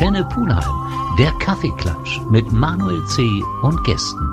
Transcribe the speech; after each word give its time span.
Antenne 0.00 0.24
Pulheim, 0.26 1.16
der 1.18 1.32
Kaffeeklatsch 1.40 2.20
mit 2.30 2.52
Manuel 2.52 3.04
C. 3.06 3.42
und 3.62 3.82
Gästen. 3.82 4.32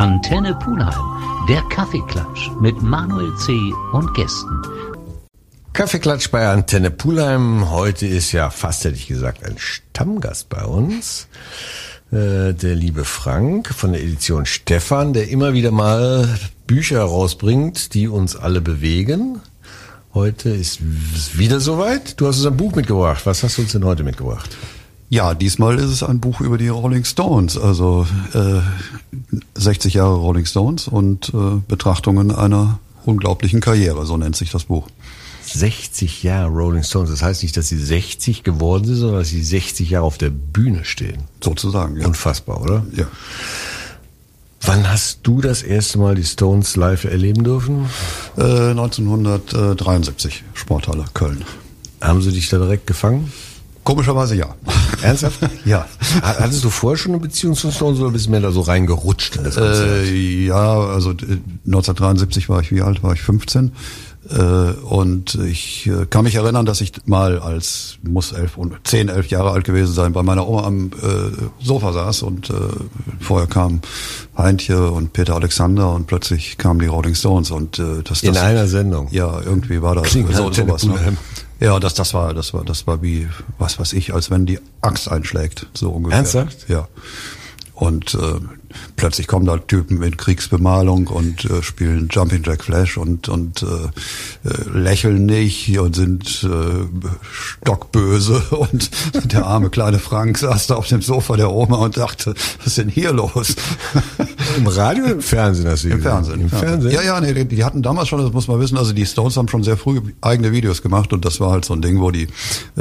Antenne 0.00 0.56
Pulheim, 0.56 0.92
der 1.48 1.62
Kaffeeklatsch 1.70 2.50
mit 2.60 2.82
Manuel 2.82 3.32
C. 3.36 3.52
und 3.92 4.12
Gästen. 4.14 4.60
Kaffeeklatsch 5.72 6.32
bei 6.32 6.48
Antenne 6.48 6.90
Pulheim. 6.90 7.70
Heute 7.70 8.08
ist 8.08 8.32
ja 8.32 8.50
fast, 8.50 8.84
hätte 8.84 8.96
ich 8.96 9.06
gesagt, 9.06 9.44
ein 9.44 9.56
Stammgast 9.56 10.48
bei 10.48 10.64
uns. 10.64 11.28
Äh, 12.14 12.54
der 12.54 12.76
liebe 12.76 13.04
Frank 13.04 13.74
von 13.74 13.92
der 13.92 14.00
Edition 14.00 14.46
Stefan, 14.46 15.14
der 15.14 15.30
immer 15.30 15.52
wieder 15.52 15.72
mal 15.72 16.28
Bücher 16.64 17.02
rausbringt, 17.02 17.92
die 17.92 18.06
uns 18.06 18.36
alle 18.36 18.60
bewegen. 18.60 19.40
Heute 20.12 20.50
ist 20.50 20.78
es 21.12 21.36
wieder 21.36 21.58
soweit. 21.58 22.20
Du 22.20 22.28
hast 22.28 22.36
uns 22.36 22.46
ein 22.46 22.56
Buch 22.56 22.76
mitgebracht. 22.76 23.26
Was 23.26 23.42
hast 23.42 23.58
du 23.58 23.62
uns 23.62 23.72
denn 23.72 23.84
heute 23.84 24.04
mitgebracht? 24.04 24.56
Ja, 25.08 25.34
diesmal 25.34 25.76
ist 25.76 25.90
es 25.90 26.04
ein 26.04 26.20
Buch 26.20 26.40
über 26.40 26.56
die 26.56 26.68
Rolling 26.68 27.04
Stones, 27.04 27.58
also 27.58 28.06
äh, 28.32 28.60
60 29.56 29.94
Jahre 29.94 30.14
Rolling 30.14 30.46
Stones 30.46 30.86
und 30.86 31.32
äh, 31.34 31.60
Betrachtungen 31.66 32.30
einer 32.30 32.78
unglaublichen 33.04 33.60
Karriere, 33.60 34.06
so 34.06 34.16
nennt 34.16 34.36
sich 34.36 34.52
das 34.52 34.64
Buch. 34.64 34.86
60 35.54 36.22
Jahre 36.22 36.48
Rolling 36.48 36.82
Stones. 36.82 37.10
Das 37.10 37.22
heißt 37.22 37.42
nicht, 37.42 37.56
dass 37.56 37.68
sie 37.68 37.78
60 37.78 38.42
geworden 38.42 38.84
sind, 38.84 38.96
sondern 38.96 39.20
dass 39.20 39.28
sie 39.28 39.42
60 39.42 39.90
Jahre 39.90 40.04
auf 40.04 40.18
der 40.18 40.30
Bühne 40.30 40.84
stehen. 40.84 41.24
Sozusagen, 41.42 41.96
ja. 41.96 42.06
Unfassbar, 42.06 42.60
oder? 42.60 42.84
Ja. 42.94 43.06
Wann 44.62 44.90
hast 44.90 45.20
du 45.24 45.40
das 45.40 45.62
erste 45.62 45.98
Mal 45.98 46.14
die 46.14 46.24
Stones 46.24 46.76
live 46.76 47.04
erleben 47.04 47.44
dürfen? 47.44 47.86
Äh, 48.36 48.70
1973, 48.70 50.42
Sporthalle 50.54 51.04
Köln. 51.12 51.44
Haben 52.00 52.22
sie 52.22 52.32
dich 52.32 52.48
da 52.48 52.58
direkt 52.58 52.86
gefangen? 52.86 53.32
Komischerweise 53.84 54.34
ja. 54.34 54.54
Ernsthaft? 55.02 55.40
ja. 55.66 55.86
Hattest 56.22 56.64
du 56.64 56.70
vorher 56.70 56.96
schon 56.96 57.12
eine 57.12 57.20
Beziehung 57.20 57.54
zu 57.54 57.70
Stones 57.70 58.00
oder 58.00 58.10
bist 58.10 58.26
du 58.26 58.30
mehr 58.30 58.40
da 58.40 58.50
so 58.50 58.62
reingerutscht 58.62 59.36
in 59.36 59.44
das 59.44 59.56
Konzert? 59.56 60.06
Äh, 60.06 60.46
ja, 60.46 60.80
also 60.80 61.10
1973 61.10 62.48
war 62.48 62.60
ich, 62.60 62.72
wie 62.72 62.80
alt 62.80 63.02
war 63.02 63.12
ich? 63.12 63.20
15. 63.20 63.72
Äh, 64.30 64.36
und 64.82 65.34
ich 65.34 65.86
äh, 65.86 66.06
kann 66.06 66.24
mich 66.24 66.34
erinnern, 66.36 66.64
dass 66.64 66.80
ich 66.80 66.92
mal 67.04 67.38
als, 67.38 67.98
muss 68.02 68.32
elf, 68.32 68.58
zehn, 68.84 69.08
elf 69.08 69.28
Jahre 69.28 69.50
alt 69.50 69.64
gewesen 69.64 69.92
sein, 69.92 70.12
bei 70.12 70.22
meiner 70.22 70.48
Oma 70.48 70.64
am 70.64 70.86
äh, 70.86 71.62
Sofa 71.62 71.92
saß 71.92 72.22
und 72.22 72.48
äh, 72.48 72.54
vorher 73.20 73.46
kam 73.46 73.80
Heintje 74.36 74.90
und 74.90 75.12
Peter 75.12 75.34
Alexander 75.34 75.92
und 75.92 76.06
plötzlich 76.06 76.56
kamen 76.56 76.80
die 76.80 76.86
Rolling 76.86 77.14
Stones 77.14 77.50
und 77.50 77.78
äh, 77.78 78.02
das, 78.02 78.20
das 78.20 78.22
in 78.22 78.36
einer 78.36 78.66
Sendung. 78.66 79.08
Ja, 79.10 79.40
irgendwie 79.42 79.82
war 79.82 79.94
das 79.94 80.04
Klingt 80.04 80.34
so, 80.34 80.50
sowas. 80.50 80.84
Ne? 80.84 81.16
Ja, 81.60 81.78
das, 81.78 81.94
das 81.94 82.14
war, 82.14 82.32
das 82.32 82.54
war, 82.54 82.64
das 82.64 82.86
war 82.86 83.02
wie, 83.02 83.28
was 83.58 83.78
weiß 83.78 83.92
ich, 83.92 84.14
als 84.14 84.30
wenn 84.30 84.46
die 84.46 84.58
Axt 84.80 85.10
einschlägt, 85.10 85.66
so 85.74 85.90
ungefähr. 85.90 86.18
Ernsthaft? 86.18 86.68
Ja. 86.68 86.88
Und 87.74 88.14
äh, 88.14 88.40
plötzlich 89.04 89.26
kommen 89.26 89.44
da 89.44 89.58
Typen 89.58 90.02
in 90.02 90.16
Kriegsbemalung 90.16 91.08
und 91.08 91.44
äh, 91.44 91.62
spielen 91.62 92.08
Jumping 92.10 92.42
Jack 92.42 92.64
Flash 92.64 92.96
und 92.96 93.28
und 93.28 93.62
äh, 93.62 94.48
äh, 94.48 94.78
lächeln 94.78 95.26
nicht 95.26 95.78
und 95.78 95.94
sind 95.94 96.42
äh, 96.42 97.10
stockböse 97.30 98.40
und 98.56 98.90
der 99.30 99.44
arme 99.44 99.68
kleine 99.68 99.98
Frank 99.98 100.38
saß 100.38 100.68
da 100.68 100.76
auf 100.76 100.88
dem 100.88 101.02
Sofa 101.02 101.36
der 101.36 101.52
Oma 101.52 101.76
und 101.76 101.98
dachte, 101.98 102.32
was 102.56 102.68
ist 102.68 102.78
denn 102.78 102.88
hier 102.88 103.12
los? 103.12 103.54
Im 104.56 104.66
Radio, 104.66 105.04
im 105.04 105.20
Fernsehen, 105.20 105.64
das 105.64 105.84
Im 105.84 106.00
Fernsehen. 106.00 106.40
Im 106.40 106.48
Fernsehen. 106.48 106.92
Ja, 106.92 107.02
ja, 107.02 107.20
nee, 107.20 107.44
die 107.44 107.64
hatten 107.64 107.82
damals 107.82 108.08
schon, 108.08 108.20
das 108.20 108.32
muss 108.32 108.48
man 108.48 108.60
wissen, 108.60 108.78
also 108.78 108.92
die 108.92 109.06
Stones 109.06 109.36
haben 109.36 109.48
schon 109.48 109.62
sehr 109.62 109.76
früh 109.76 110.00
eigene 110.20 110.52
Videos 110.52 110.82
gemacht 110.82 111.12
und 111.12 111.24
das 111.24 111.40
war 111.40 111.50
halt 111.50 111.64
so 111.64 111.74
ein 111.74 111.82
Ding, 111.82 112.00
wo 112.00 112.10
die 112.10 112.28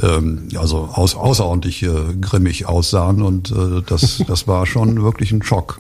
ähm, 0.02 0.48
also 0.56 0.90
aus, 0.94 1.16
außerordentlich 1.16 1.84
äh, 1.84 1.90
grimmig 2.20 2.68
aussahen 2.68 3.22
und 3.22 3.52
äh, 3.52 3.82
das 3.86 4.24
das 4.28 4.48
war 4.48 4.66
schon 4.66 5.02
wirklich 5.04 5.32
ein 5.32 5.44
Schock. 5.44 5.80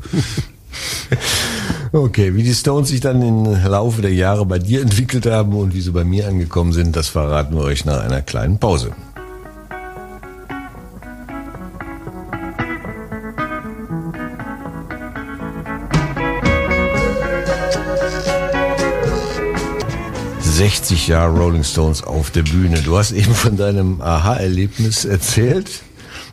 Okay, 1.91 2.35
wie 2.35 2.41
die 2.41 2.53
Stones 2.55 2.89
sich 2.89 3.01
dann 3.01 3.21
im 3.21 3.45
Laufe 3.45 4.01
der 4.01 4.13
Jahre 4.13 4.45
bei 4.47 4.57
dir 4.57 4.81
entwickelt 4.81 5.27
haben 5.27 5.53
und 5.53 5.75
wie 5.75 5.81
sie 5.81 5.91
bei 5.91 6.03
mir 6.03 6.27
angekommen 6.27 6.73
sind, 6.73 6.95
das 6.95 7.07
verraten 7.07 7.55
wir 7.55 7.61
euch 7.61 7.85
nach 7.85 8.01
einer 8.01 8.23
kleinen 8.23 8.57
Pause. 8.57 8.93
»60 20.63 21.09
Jahre 21.09 21.37
Rolling 21.37 21.65
Stones 21.65 22.03
auf 22.03 22.31
der 22.31 22.43
Bühne. 22.43 22.81
Du 22.81 22.97
hast 22.97 23.11
eben 23.11 23.35
von 23.35 23.57
deinem 23.57 24.01
Aha-Erlebnis 24.01 25.03
erzählt. 25.03 25.69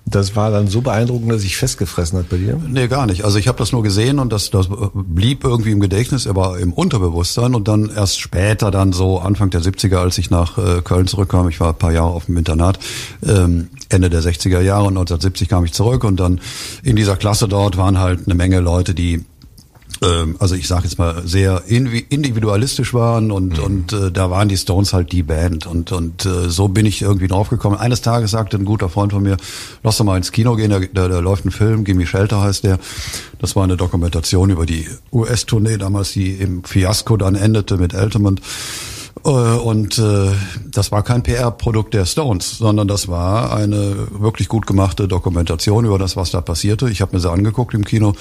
Das 0.06 0.36
war 0.36 0.52
dann 0.52 0.68
so 0.68 0.82
beeindruckend, 0.82 1.32
dass 1.32 1.42
sich 1.42 1.56
festgefressen 1.56 2.16
hat 2.16 2.28
bei 2.28 2.36
dir? 2.36 2.60
Nee, 2.64 2.86
gar 2.86 3.06
nicht. 3.06 3.24
Also 3.24 3.38
ich 3.38 3.48
habe 3.48 3.58
das 3.58 3.72
nur 3.72 3.82
gesehen 3.82 4.20
und 4.20 4.32
das, 4.32 4.50
das 4.50 4.68
blieb 4.94 5.42
irgendwie 5.42 5.72
im 5.72 5.80
Gedächtnis, 5.80 6.28
aber 6.28 6.60
im 6.60 6.72
Unterbewusstsein 6.72 7.56
und 7.56 7.66
dann 7.66 7.90
erst 7.90 8.20
später, 8.20 8.70
dann 8.70 8.92
so 8.92 9.18
Anfang 9.18 9.50
der 9.50 9.62
70er, 9.62 9.96
als 9.96 10.16
ich 10.16 10.30
nach 10.30 10.58
äh, 10.58 10.80
Köln 10.82 11.08
zurückkam, 11.08 11.48
ich 11.48 11.58
war 11.58 11.70
ein 11.70 11.78
paar 11.78 11.92
Jahre 11.92 12.10
auf 12.10 12.26
dem 12.26 12.36
Internat, 12.36 12.78
ähm, 13.26 13.70
Ende 13.88 14.10
der 14.10 14.22
60er 14.22 14.60
Jahre, 14.60 14.88
1970 14.88 15.48
kam 15.48 15.64
ich 15.64 15.72
zurück 15.72 16.04
und 16.04 16.20
dann 16.20 16.40
in 16.84 16.94
dieser 16.94 17.16
Klasse 17.16 17.48
dort 17.48 17.76
waren 17.76 17.98
halt 17.98 18.26
eine 18.26 18.36
Menge 18.36 18.60
Leute, 18.60 18.94
die 18.94 19.24
ähm, 20.02 20.36
also 20.38 20.54
ich 20.54 20.66
sage 20.66 20.84
jetzt 20.84 20.98
mal 20.98 21.22
sehr 21.26 21.64
individualistisch 21.66 22.94
waren 22.94 23.30
und 23.30 23.58
mhm. 23.58 23.64
und 23.64 23.92
äh, 23.92 24.10
da 24.10 24.30
waren 24.30 24.48
die 24.48 24.56
Stones 24.56 24.92
halt 24.92 25.12
die 25.12 25.22
Band 25.22 25.66
und 25.66 25.92
und 25.92 26.24
äh, 26.24 26.48
so 26.48 26.68
bin 26.68 26.86
ich 26.86 27.02
irgendwie 27.02 27.28
draufgekommen. 27.28 27.78
Eines 27.78 28.00
Tages 28.00 28.30
sagte 28.30 28.56
ein 28.56 28.64
guter 28.64 28.88
Freund 28.88 29.12
von 29.12 29.22
mir, 29.22 29.36
lass 29.82 29.98
doch 29.98 30.04
mal 30.04 30.16
ins 30.16 30.32
Kino 30.32 30.56
gehen, 30.56 30.70
da, 30.70 30.80
da, 30.80 31.08
da 31.08 31.18
läuft 31.18 31.44
ein 31.44 31.50
Film, 31.50 31.84
Gimme 31.84 32.06
Shelter 32.06 32.40
heißt 32.40 32.64
der. 32.64 32.78
Das 33.38 33.56
war 33.56 33.64
eine 33.64 33.76
Dokumentation 33.76 34.50
über 34.50 34.66
die 34.66 34.86
US-Tournee 35.12 35.76
damals, 35.76 36.12
die 36.12 36.32
im 36.32 36.64
Fiasko 36.64 37.16
dann 37.16 37.34
endete 37.34 37.76
mit 37.76 37.94
Altamont. 37.94 38.40
Äh, 39.24 39.28
und 39.28 39.98
äh, 39.98 40.32
das 40.70 40.92
war 40.92 41.02
kein 41.02 41.22
PR-Produkt 41.22 41.94
der 41.94 42.06
Stones, 42.06 42.58
sondern 42.58 42.88
das 42.88 43.08
war 43.08 43.54
eine 43.54 44.08
wirklich 44.10 44.48
gut 44.48 44.66
gemachte 44.66 45.08
Dokumentation 45.08 45.84
über 45.84 45.98
das, 45.98 46.16
was 46.16 46.30
da 46.30 46.40
passierte. 46.40 46.90
Ich 46.90 47.00
habe 47.00 47.14
mir 47.14 47.20
sie 47.20 47.30
angeguckt 47.30 47.74
im 47.74 47.84
Kino 47.84 48.14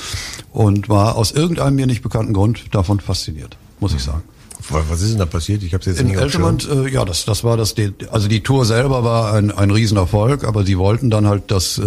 und 0.52 0.90
war 0.90 1.16
aus 1.16 1.32
irgendeinem 1.32 1.76
mir 1.76 1.88
nicht 1.88 2.02
bekannten 2.02 2.34
Grund 2.34 2.64
davon 2.72 3.00
fasziniert, 3.00 3.58
muss 3.80 3.94
ich 3.94 4.04
sagen. 4.04 4.24
Was 4.70 5.02
ist 5.02 5.12
denn 5.12 5.20
da 5.20 5.26
passiert? 5.26 5.64
Ich 5.64 5.74
habe 5.74 5.84
jetzt 5.86 6.00
in 6.00 6.08
nicht 6.08 6.18
Altamont, 6.18 6.68
äh, 6.70 6.90
ja, 6.90 7.06
das 7.06 7.26
das 7.26 7.44
war 7.44 7.56
das 7.56 7.76
also 8.12 8.28
die 8.28 8.44
Tour 8.44 8.66
selber 8.66 9.04
war 9.04 9.34
ein 9.34 9.52
ein 9.52 9.72
Riesenerfolg, 9.72 10.44
aber 10.44 10.66
sie 10.66 10.78
wollten 10.78 11.09
dann 11.09 11.28
halt 11.28 11.44
das 11.48 11.78
äh, 11.78 11.84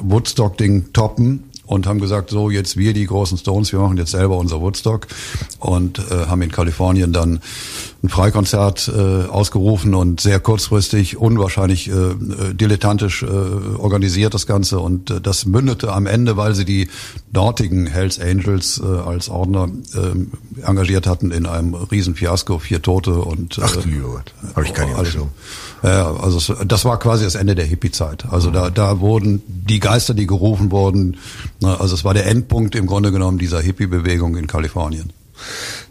Woodstock 0.00 0.56
Ding 0.56 0.92
toppen 0.92 1.44
und 1.66 1.86
haben 1.86 2.00
gesagt, 2.00 2.30
so 2.30 2.50
jetzt 2.50 2.76
wir 2.76 2.92
die 2.92 3.06
großen 3.06 3.38
Stones, 3.38 3.72
wir 3.72 3.78
machen 3.78 3.96
jetzt 3.98 4.12
selber 4.12 4.36
unser 4.36 4.60
Woodstock 4.60 5.06
und 5.58 5.98
äh, 5.98 6.26
haben 6.26 6.42
in 6.42 6.50
Kalifornien 6.50 7.12
dann 7.12 7.40
ein 8.04 8.10
Freikonzert 8.10 8.92
äh, 8.94 9.28
ausgerufen 9.28 9.94
und 9.94 10.20
sehr 10.20 10.38
kurzfristig, 10.38 11.16
unwahrscheinlich 11.16 11.88
äh, 11.88 11.92
äh, 11.92 12.14
dilettantisch 12.52 13.22
äh, 13.22 13.26
organisiert 13.26 14.34
das 14.34 14.46
Ganze 14.46 14.78
und 14.78 15.10
äh, 15.10 15.22
das 15.22 15.46
mündete 15.46 15.90
am 15.90 16.06
Ende, 16.06 16.36
weil 16.36 16.54
sie 16.54 16.66
die 16.66 16.90
dortigen 17.32 17.86
Hells 17.86 18.20
Angels 18.20 18.78
äh, 18.78 18.84
als 18.86 19.30
Ordner 19.30 19.70
äh, 19.94 20.66
engagiert 20.66 21.06
hatten 21.06 21.30
in 21.30 21.46
einem 21.46 21.72
riesen 21.72 22.14
Fiasko, 22.14 22.58
vier 22.58 22.82
Tote 22.82 23.14
und 23.14 23.56
äh, 23.56 23.62
Ach 23.64 23.76
du 23.76 24.00
Gott, 24.02 24.34
habe 24.54 24.66
ich 24.66 24.74
keine 24.74 24.94
Ahnung. 24.96 25.30
Ja, 25.82 26.14
also 26.14 26.54
das 26.64 26.84
war 26.84 26.98
quasi 26.98 27.24
das 27.24 27.36
Ende 27.36 27.54
der 27.54 27.64
Hippie-Zeit. 27.64 28.26
Also 28.30 28.50
da, 28.50 28.68
da 28.68 29.00
wurden 29.00 29.42
die 29.46 29.80
Geister, 29.80 30.12
die 30.12 30.26
gerufen 30.26 30.70
wurden, 30.70 31.16
also 31.62 31.94
es 31.94 32.04
war 32.04 32.12
der 32.12 32.26
Endpunkt 32.26 32.74
im 32.74 32.86
Grunde 32.86 33.12
genommen 33.12 33.38
dieser 33.38 33.62
Hippie-Bewegung 33.62 34.36
in 34.36 34.46
Kalifornien. 34.46 35.10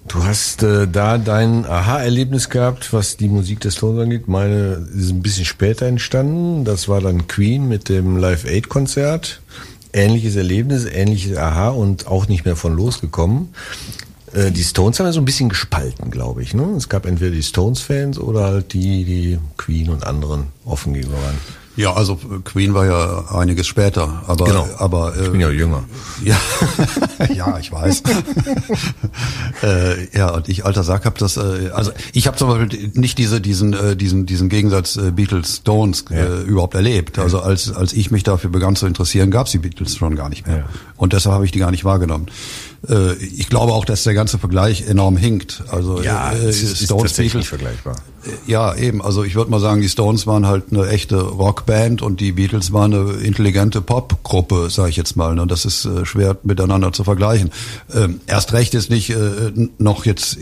Du 0.08 0.24
hast 0.24 0.64
äh, 0.64 0.88
da 0.88 1.18
dein 1.18 1.66
Aha-Erlebnis 1.66 2.50
gehabt, 2.50 2.94
was 2.94 3.18
die 3.18 3.30
Musik 3.30 3.62
des 3.62 3.76
Tons 3.76 4.00
angeht. 4.00 4.28
Meine 4.28 4.88
ist 4.96 5.10
ein 5.10 5.22
bisschen 5.22 5.46
später 5.46 5.86
entstanden. 5.86 6.66
Das 6.66 6.88
war 6.88 7.02
dann 7.02 7.28
Queen 7.28 7.68
mit 7.68 7.90
dem 7.90 8.18
Live 8.18 8.46
Aid 8.46 8.70
Konzert. 8.70 9.42
Ähnliches 9.94 10.36
Erlebnis, 10.36 10.86
ähnliches 10.86 11.38
Aha 11.38 11.70
und 11.70 12.08
auch 12.08 12.28
nicht 12.28 12.46
mehr 12.46 12.56
von 12.56 12.76
losgekommen. 12.76 13.50
Äh, 14.34 14.52
die 14.52 14.64
Stones 14.64 15.00
haben 15.00 15.06
ja 15.06 15.14
so 15.14 15.22
ein 15.22 15.26
bisschen 15.26 15.50
gespalten, 15.50 16.12
glaube 16.12 16.42
ich. 16.42 16.54
Ne? 16.54 16.64
Es 16.76 16.90
gab 16.90 17.06
entweder 17.06 17.32
die 17.32 17.44
Stones-Fans 17.44 18.20
oder 18.20 18.46
halt 18.46 18.74
die, 18.74 19.06
die 19.06 19.40
Queen 19.58 19.90
und 19.90 20.06
anderen 20.06 20.48
offen 20.66 20.94
gegenüber 20.94 21.22
waren. 21.22 21.63
Ja, 21.76 21.94
also 21.94 22.20
Queen 22.44 22.74
war 22.74 22.86
ja 22.86 23.26
einiges 23.36 23.66
später, 23.66 24.24
aber 24.28 24.46
genau. 24.46 24.68
aber 24.78 25.16
äh, 25.16 25.24
ich 25.24 25.32
bin 25.32 25.42
ja 25.42 25.50
jünger. 25.50 25.84
Ja, 26.24 26.40
ja, 27.34 27.58
ich 27.58 27.72
weiß. 27.72 28.04
äh, 29.64 30.18
ja, 30.18 30.30
und 30.30 30.50
ich 30.50 30.66
alter 30.66 30.84
Sack 30.84 31.06
habe 31.06 31.18
das. 31.18 31.38
Äh, 31.38 31.72
also 31.74 31.92
ich 32.14 32.28
habe 32.28 32.38
zum 32.38 32.50
Beispiel 32.50 32.92
nicht 32.94 33.18
diese 33.18 33.42
diesen 33.42 33.74
äh, 33.74 33.96
diesen 33.96 34.28
diesen 34.28 34.50
Gegensatz 34.50 34.98
äh, 34.98 35.12
Beatles 35.12 35.58
Stones 35.58 36.06
äh, 36.12 36.18
ja. 36.18 36.42
überhaupt 36.42 36.76
erlebt. 36.76 37.18
Also 37.18 37.42
als 37.42 37.74
als 37.74 37.94
ich 37.94 38.12
mich 38.12 38.22
dafür 38.24 38.52
begann 38.52 38.76
zu 38.76 38.86
interessieren, 38.86 39.32
gab's 39.32 39.52
die 39.52 39.58
Beatles 39.58 39.96
schon 39.96 40.16
gar 40.16 40.30
nicht 40.30 40.46
mehr. 40.46 40.58
Ja. 40.58 40.66
Und 40.96 41.14
deshalb 41.14 41.34
habe 41.34 41.46
ich 41.46 41.52
die 41.52 41.60
gar 41.60 41.72
nicht 41.72 41.86
wahrgenommen. 41.86 42.28
Äh, 42.90 43.14
ich 43.16 43.48
glaube 43.50 43.74
auch, 43.74 43.86
dass 43.86 44.04
der 44.04 44.14
ganze 44.14 44.38
Vergleich 44.38 44.88
enorm 44.88 45.16
hinkt. 45.16 45.64
Also 45.70 46.02
ja, 46.02 46.32
äh, 46.32 46.48
es 46.48 46.62
ist 46.62 46.84
Stones 46.84 47.12
tatsächlich 47.12 47.34
Beatles, 47.34 47.48
vergleichbar. 47.48 47.96
äh, 48.26 48.52
ja, 48.52 48.76
eben. 48.76 49.02
Also 49.02 49.24
ich 49.24 49.36
würde 49.36 49.52
mal 49.52 49.60
sagen, 49.60 49.82
die 49.82 49.90
Stones 49.90 50.28
waren 50.28 50.48
halt 50.48 50.66
eine 50.72 50.88
echte 50.90 51.22
Rockband 51.22 52.02
und 52.02 52.20
die 52.20 52.34
Beatles 52.34 52.74
waren 52.74 52.94
eine 52.94 53.12
intelligente 53.14 53.82
Popgruppe, 53.82 54.70
sage 54.70 54.90
ich 54.90 54.98
jetzt 54.98 55.16
mal. 55.16 55.40
Und 55.40 55.50
das 55.50 55.66
ist 55.66 55.86
äh, 55.86 56.06
schwer 56.06 56.38
miteinander 56.44 56.92
zu 56.92 57.04
vergleichen. 57.04 57.52
Ähm, 57.94 58.20
erst 58.28 58.54
recht 58.54 58.74
ist 58.74 58.90
nicht 58.90 59.12
äh, 59.12 59.52
noch 59.78 60.06
jetzt 60.06 60.40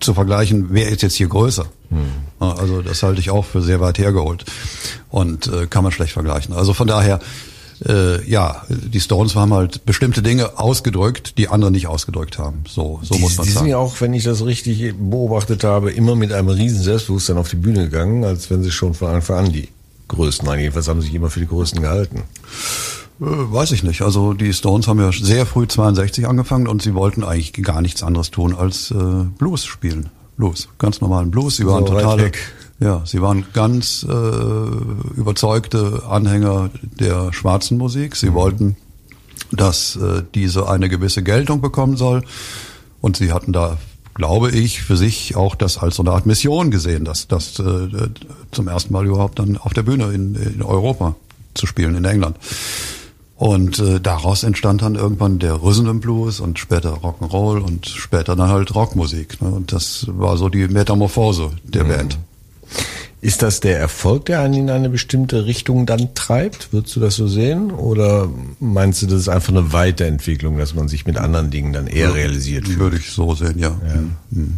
zu 0.00 0.14
vergleichen, 0.14 0.68
wer 0.70 0.88
ist 0.88 1.02
jetzt 1.02 1.14
hier 1.14 1.28
größer. 1.28 1.66
Hm. 1.90 2.00
Also 2.40 2.82
das 2.82 3.02
halte 3.02 3.20
ich 3.20 3.30
auch 3.30 3.44
für 3.44 3.62
sehr 3.62 3.80
weit 3.80 3.98
hergeholt 3.98 4.44
und 5.10 5.46
äh, 5.46 5.66
kann 5.66 5.84
man 5.84 5.92
schlecht 5.92 6.12
vergleichen. 6.12 6.54
Also 6.54 6.74
von 6.74 6.88
daher 6.88 7.20
äh, 7.86 8.28
ja, 8.28 8.64
die 8.68 9.00
Stones 9.00 9.34
haben 9.34 9.52
halt 9.52 9.84
bestimmte 9.84 10.22
Dinge 10.22 10.58
ausgedrückt, 10.58 11.38
die 11.38 11.48
andere 11.48 11.70
nicht 11.70 11.86
ausgedrückt 11.86 12.38
haben. 12.38 12.64
So, 12.68 13.00
so 13.02 13.14
die, 13.14 13.20
muss 13.20 13.36
man 13.36 13.46
die 13.46 13.52
sagen. 13.52 13.64
sind 13.64 13.70
ja 13.70 13.78
auch, 13.78 14.00
wenn 14.00 14.14
ich 14.14 14.24
das 14.24 14.44
richtig 14.44 14.94
beobachtet 14.96 15.64
habe, 15.64 15.90
immer 15.90 16.14
mit 16.14 16.32
einem 16.32 16.48
riesen 16.48 16.82
Selbstbewusstsein 16.82 17.38
auf 17.38 17.48
die 17.48 17.56
Bühne 17.56 17.84
gegangen, 17.84 18.24
als 18.24 18.50
wenn 18.50 18.62
sie 18.62 18.70
schon 18.70 18.94
von 18.94 19.08
Anfang 19.08 19.46
an 19.46 19.52
die 19.52 19.68
Größten 20.08 20.46
waren. 20.46 20.58
Jedenfalls 20.58 20.88
haben 20.88 21.00
sie 21.00 21.06
sich 21.06 21.14
immer 21.14 21.30
für 21.30 21.40
die 21.40 21.46
Größten 21.46 21.80
gehalten. 21.82 22.22
Äh, 23.20 23.24
weiß 23.24 23.72
ich 23.72 23.82
nicht. 23.82 24.02
Also 24.02 24.32
die 24.32 24.52
Stones 24.52 24.88
haben 24.88 25.00
ja 25.00 25.10
sehr 25.12 25.46
früh 25.46 25.66
62 25.66 26.26
angefangen 26.26 26.68
und 26.68 26.82
sie 26.82 26.94
wollten 26.94 27.24
eigentlich 27.24 27.52
gar 27.52 27.80
nichts 27.82 28.02
anderes 28.02 28.30
tun 28.30 28.54
als 28.54 28.90
äh, 28.90 28.94
Blues 29.38 29.64
spielen. 29.64 30.10
Blues, 30.36 30.68
ganz 30.78 31.00
normalen 31.00 31.30
Blues. 31.30 31.56
Sie 31.56 31.66
waren 31.66 31.86
So 31.86 31.94
weit 31.94 32.02
totale, 32.02 32.22
weg. 32.24 32.38
Ja, 32.80 33.02
sie 33.04 33.22
waren 33.22 33.44
ganz 33.52 34.04
äh, 34.08 34.12
überzeugte 35.16 36.02
Anhänger 36.08 36.70
der 36.82 37.32
schwarzen 37.32 37.78
Musik. 37.78 38.16
Sie 38.16 38.32
wollten, 38.32 38.76
dass 39.50 39.96
äh, 39.96 40.22
diese 40.34 40.68
eine 40.68 40.88
gewisse 40.88 41.22
Geltung 41.22 41.60
bekommen 41.60 41.96
soll 41.96 42.24
und 43.00 43.16
sie 43.16 43.32
hatten 43.32 43.52
da 43.52 43.78
glaube 44.14 44.50
ich, 44.50 44.82
für 44.82 44.96
sich 44.96 45.36
auch 45.36 45.54
das 45.54 45.78
als 45.78 45.96
so 45.96 46.02
eine 46.02 46.12
Art 46.12 46.26
Mission 46.26 46.70
gesehen, 46.70 47.04
das, 47.04 47.28
das 47.28 47.58
äh, 47.58 47.88
zum 48.50 48.68
ersten 48.68 48.92
Mal 48.92 49.06
überhaupt 49.06 49.38
dann 49.38 49.56
auf 49.56 49.72
der 49.72 49.82
Bühne 49.82 50.12
in, 50.12 50.34
in 50.34 50.62
Europa 50.62 51.16
zu 51.54 51.66
spielen, 51.66 51.94
in 51.94 52.04
England. 52.04 52.36
Und 53.36 53.78
äh, 53.80 54.00
daraus 54.00 54.44
entstand 54.44 54.82
dann 54.82 54.94
irgendwann 54.94 55.38
der 55.38 55.62
Rhythm 55.62 55.98
Blues 55.98 56.38
und 56.38 56.58
später 56.58 56.98
Rock'n'Roll 56.98 57.60
und 57.60 57.88
später 57.88 58.36
dann 58.36 58.50
halt 58.50 58.74
Rockmusik. 58.74 59.42
Ne? 59.42 59.48
Und 59.48 59.72
das 59.72 60.06
war 60.08 60.36
so 60.36 60.48
die 60.48 60.68
Metamorphose 60.68 61.50
der 61.64 61.84
Band. 61.84 62.18
Ist 63.20 63.42
das 63.42 63.60
der 63.60 63.78
Erfolg, 63.78 64.24
der 64.26 64.40
einen 64.40 64.54
in 64.54 64.70
eine 64.70 64.88
bestimmte 64.88 65.46
Richtung 65.46 65.86
dann 65.86 66.12
treibt? 66.14 66.72
Würdest 66.72 66.96
du 66.96 67.00
das 67.00 67.14
so 67.14 67.28
sehen? 67.28 67.70
Oder 67.70 68.28
meinst 68.58 69.00
du, 69.02 69.06
das 69.06 69.20
ist 69.20 69.28
einfach 69.28 69.50
eine 69.52 69.72
Weiterentwicklung, 69.72 70.58
dass 70.58 70.74
man 70.74 70.88
sich 70.88 71.06
mit 71.06 71.16
anderen 71.18 71.50
Dingen 71.52 71.72
dann 71.72 71.86
eher 71.86 72.14
realisiert 72.14 72.66
fühlt? 72.66 72.78
Würde 72.80 72.96
ich 72.96 73.10
so 73.12 73.34
sehen, 73.36 73.60
ja. 73.60 73.78
Mhm. 74.30 74.54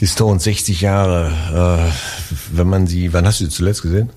Die 0.00 0.06
Stones, 0.08 0.42
60 0.44 0.80
Jahre, 0.80 1.88
äh, 1.90 1.92
wenn 2.56 2.66
man 2.68 2.88
sie, 2.88 3.12
wann 3.12 3.24
hast 3.24 3.40
du 3.40 3.44
sie 3.44 3.50
zuletzt 3.50 3.82
gesehen? 3.82 4.10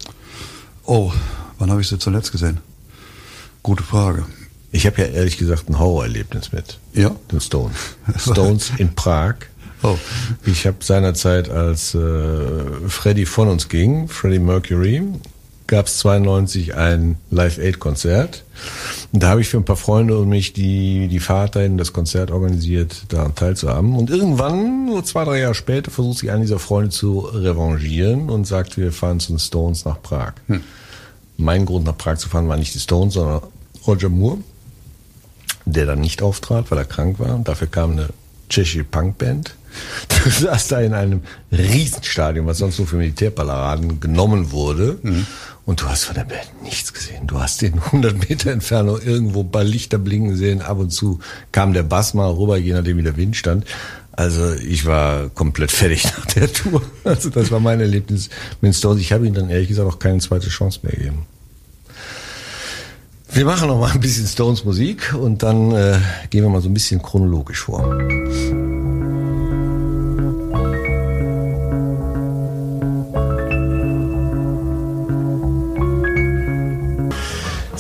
Oh, 0.86 1.12
wann 1.60 1.70
habe 1.70 1.82
ich 1.82 1.88
sie 1.88 2.00
zuletzt 2.00 2.32
gesehen? 2.32 2.58
Gute 3.62 3.84
Frage. 3.84 4.26
Ich 4.72 4.88
habe 4.88 5.02
ja 5.02 5.08
ehrlich 5.10 5.38
gesagt 5.38 5.70
ein 5.70 5.78
Horrorerlebnis 5.78 6.52
mit 6.52 6.80
Ja? 6.94 7.12
den 7.32 7.40
Stones. 7.40 7.76
Stones 8.18 8.72
in 8.78 8.96
Prag. 8.96 9.36
Oh. 9.84 9.98
Ich 10.46 10.68
habe 10.68 10.78
seinerzeit, 10.82 11.50
als 11.50 11.96
äh, 11.96 12.00
Freddie 12.88 13.26
von 13.26 13.48
uns 13.48 13.70
ging, 13.70 14.08
Freddie 14.08 14.40
Mercury, 14.40 15.04
gab 15.70 15.86
es 15.86 16.00
92 16.00 16.76
ein 16.76 17.18
Live-Aid-Konzert. 17.30 18.44
Und 19.14 19.24
da 19.24 19.30
habe 19.30 19.42
ich 19.42 19.50
für 19.50 19.58
ein 19.58 19.66
paar 19.66 19.78
Freunde 19.78 20.18
und 20.18 20.28
mich 20.28 20.52
die, 20.52 21.08
die 21.08 21.20
Fahrt 21.20 21.56
dahin, 21.56 21.78
das 21.78 21.94
Konzert 21.94 22.32
organisiert, 22.32 23.04
daran 23.10 23.36
teilzuhaben. 23.36 23.96
Und 23.96 24.10
irgendwann, 24.10 24.90
so 24.92 25.02
zwei, 25.02 25.24
drei 25.26 25.40
Jahre 25.40 25.54
später, 25.54 25.92
versucht 25.92 26.20
sich 26.20 26.32
einer 26.32 26.42
dieser 26.42 26.60
Freunde 26.60 26.90
zu 26.90 27.20
revanchieren 27.20 28.30
und 28.30 28.48
sagt, 28.48 28.78
wir 28.78 28.92
fahren 28.92 29.20
zu 29.20 29.32
den 29.32 29.40
Stones 29.40 29.86
nach 29.86 30.02
Prag. 30.02 30.34
Mein 31.38 31.66
Grund 31.66 31.86
nach 31.86 31.98
Prag 31.98 32.18
zu 32.18 32.30
fahren 32.30 32.50
war 32.50 32.58
nicht 32.58 32.74
die 32.74 32.80
Stones, 32.80 33.14
sondern 33.14 33.42
Roger 33.86 34.10
Moore, 34.10 34.40
der 35.66 35.86
dann 35.86 36.02
nicht 36.02 36.22
auftrat, 36.22 36.70
weil 36.72 36.80
er 36.80 36.86
krank 36.86 37.20
war. 37.20 37.36
Und 37.36 37.48
dafür 37.48 37.68
kam 37.68 37.92
eine 37.92 38.10
tschechische 38.50 38.84
Punkband. 38.84 39.56
Du 40.24 40.30
saß 40.30 40.68
da 40.68 40.82
in 40.82 40.94
einem 40.94 41.22
Riesenstadion, 41.52 42.46
was 42.46 42.58
sonst 42.58 42.78
nur 42.78 42.88
für 42.88 42.98
Militärparaden 42.98 44.00
genommen 44.00 44.52
wurde. 44.52 45.00
Und 45.66 45.82
du 45.82 45.86
hast 45.86 46.06
von 46.06 46.16
der 46.16 46.24
Band 46.24 46.64
nichts 46.64 46.94
gesehen. 46.94 47.28
Du 47.28 47.40
hast 47.40 47.62
in 47.62 47.76
100 47.76 48.30
Meter 48.30 48.52
Entfernung 48.52 49.00
irgendwo 49.02 49.44
paar 49.44 49.64
Lichter 49.64 49.98
blinken 50.00 50.36
sehen. 50.36 50.62
Ab 50.62 50.80
und 50.80 50.90
zu 50.90 51.20
kam 51.52 51.74
der 51.74 51.84
Bass 51.84 52.14
mal 52.14 52.30
rüber, 52.30 52.58
je 52.58 52.74
nachdem 52.74 52.98
wie 52.98 53.04
der 53.04 53.18
Wind 53.18 53.36
stand. 53.36 53.66
Also 54.12 54.54
ich 54.56 54.86
war 54.86 55.30
komplett 55.30 55.72
fertig 55.72 56.04
nach 56.18 56.26
der 56.26 56.52
Tour. 56.52 56.82
Also 57.04 57.30
das 57.30 57.52
war 57.52 57.60
mein 57.60 57.80
Erlebnis 57.80 58.30
mit 58.62 58.72
den 58.72 58.74
Stones. 58.74 59.00
Ich 59.00 59.14
habe 59.14 59.26
ihnen 59.26 59.36
dann 59.36 59.50
ehrlich 59.50 59.70
gesagt 59.70 59.88
auch 59.88 60.00
keine 60.00 60.20
zweite 60.20 60.50
Chance 60.50 60.80
mehr 60.84 60.92
gegeben. 60.92 61.26
Wir 63.32 63.46
machen 63.46 63.68
noch 63.68 63.80
mal 63.80 63.92
ein 63.92 64.00
bisschen 64.00 64.26
Stones 64.26 64.66
Musik 64.66 65.14
und 65.14 65.44
dann 65.44 65.72
äh, 65.72 66.00
gehen 66.32 66.44
wir 66.44 66.50
mal 66.50 66.62
so 66.62 66.68
ein 66.68 66.74
bisschen 66.74 67.02
chronologisch 67.02 67.60
vor. 67.60 67.96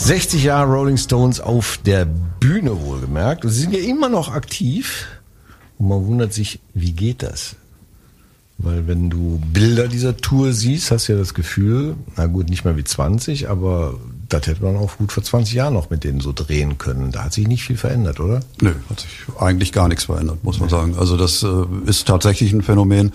60 0.09 0.43
Jahre 0.43 0.71
Rolling 0.71 0.97
Stones 0.97 1.39
auf 1.39 1.79
der 1.85 2.03
Bühne 2.03 2.81
wohlgemerkt. 2.81 3.45
Und 3.45 3.51
sie 3.51 3.61
sind 3.61 3.75
ja 3.75 3.79
immer 3.79 4.09
noch 4.09 4.33
aktiv. 4.33 5.05
Und 5.77 5.87
man 5.87 6.03
wundert 6.07 6.33
sich, 6.33 6.59
wie 6.73 6.93
geht 6.93 7.21
das? 7.21 7.55
Weil 8.57 8.87
wenn 8.87 9.11
du 9.11 9.39
Bilder 9.53 9.87
dieser 9.87 10.17
Tour 10.17 10.51
siehst, 10.51 10.89
hast 10.89 11.07
du 11.07 11.13
ja 11.13 11.19
das 11.19 11.35
Gefühl, 11.35 11.95
na 12.17 12.25
gut, 12.25 12.49
nicht 12.49 12.65
mehr 12.65 12.75
wie 12.75 12.83
20, 12.83 13.49
aber 13.49 13.99
das 14.29 14.47
hätte 14.47 14.63
man 14.63 14.77
auch 14.77 14.97
gut 14.97 15.11
vor 15.11 15.21
20 15.21 15.53
Jahren 15.53 15.75
noch 15.75 15.91
mit 15.91 16.03
denen 16.03 16.21
so 16.21 16.33
drehen 16.33 16.79
können. 16.79 17.11
Da 17.11 17.25
hat 17.25 17.33
sich 17.33 17.47
nicht 17.47 17.61
viel 17.61 17.77
verändert, 17.77 18.19
oder? 18.19 18.39
Nö, 18.61 18.73
hat 18.89 19.01
sich 19.01 19.11
eigentlich 19.39 19.73
gar 19.73 19.87
nichts 19.89 20.05
verändert, 20.05 20.43
muss 20.43 20.59
man 20.59 20.69
sagen. 20.69 20.95
Also 20.97 21.17
das 21.17 21.43
äh, 21.43 21.65
ist 21.85 22.07
tatsächlich 22.07 22.51
ein 22.51 22.63
Phänomen. 22.63 23.11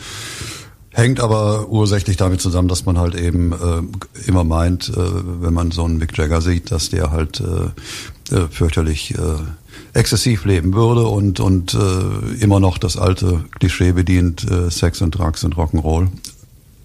Hängt 0.96 1.18
aber 1.18 1.68
ursächlich 1.70 2.16
damit 2.16 2.40
zusammen, 2.40 2.68
dass 2.68 2.86
man 2.86 2.98
halt 2.98 3.16
eben 3.16 3.50
äh, 3.52 4.28
immer 4.28 4.44
meint, 4.44 4.90
äh, 4.90 4.94
wenn 4.96 5.52
man 5.52 5.72
so 5.72 5.84
einen 5.84 5.98
Mick 5.98 6.16
Jagger 6.16 6.40
sieht, 6.40 6.70
dass 6.70 6.88
der 6.88 7.10
halt 7.10 7.40
äh, 7.40 8.34
äh, 8.34 8.46
fürchterlich 8.48 9.12
äh, 9.18 9.18
exzessiv 9.92 10.44
leben 10.44 10.72
würde 10.72 11.02
und 11.08 11.40
und 11.40 11.74
äh, 11.74 12.34
immer 12.40 12.60
noch 12.60 12.78
das 12.78 12.96
alte 12.96 13.44
Klischee 13.58 13.90
bedient, 13.90 14.48
äh, 14.48 14.70
Sex 14.70 15.02
und 15.02 15.18
Drugs 15.18 15.42
und 15.42 15.56
Rock'n'Roll. 15.56 16.06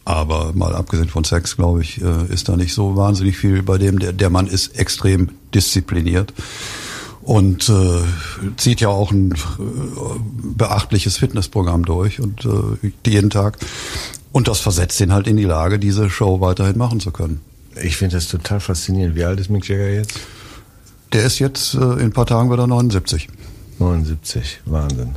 Aber 0.05 0.53
mal 0.55 0.75
abgesehen 0.75 1.09
von 1.09 1.23
Sex, 1.23 1.55
glaube 1.55 1.83
ich, 1.83 2.01
äh, 2.01 2.33
ist 2.33 2.49
da 2.49 2.57
nicht 2.57 2.73
so 2.73 2.95
wahnsinnig 2.95 3.37
viel 3.37 3.61
bei 3.61 3.77
dem. 3.77 3.99
Der, 3.99 4.11
der 4.11 4.31
Mann 4.31 4.47
ist 4.47 4.75
extrem 4.75 5.29
diszipliniert 5.53 6.33
und 7.29 7.69
äh, 7.69 8.01
zieht 8.57 8.81
ja 8.81 8.87
auch 8.87 9.11
ein 9.11 9.33
äh, 9.33 9.35
beachtliches 10.55 11.17
Fitnessprogramm 11.17 11.85
durch 11.85 12.19
und 12.19 12.43
äh, 12.43 12.91
jeden 13.07 13.29
Tag. 13.29 13.59
Und 14.31 14.47
das 14.47 14.59
versetzt 14.61 14.99
ihn 14.99 15.13
halt 15.13 15.27
in 15.27 15.37
die 15.37 15.43
Lage, 15.43 15.77
diese 15.77 16.09
Show 16.09 16.41
weiterhin 16.41 16.75
machen 16.75 16.99
zu 16.99 17.11
können. 17.11 17.41
Ich 17.83 17.97
finde 17.97 18.15
das 18.15 18.29
total 18.29 18.59
faszinierend. 18.59 19.15
Wie 19.15 19.25
alt 19.25 19.39
ist 19.39 19.51
Mick 19.51 19.69
Jagger 19.69 19.89
jetzt? 19.89 20.19
Der 21.13 21.23
ist 21.23 21.37
jetzt, 21.37 21.75
äh, 21.75 21.77
in 21.77 21.99
ein 21.99 22.13
paar 22.13 22.25
Tagen 22.25 22.51
wieder 22.51 22.65
79. 22.65 23.27
79, 23.79 24.61
Wahnsinn. 24.65 25.15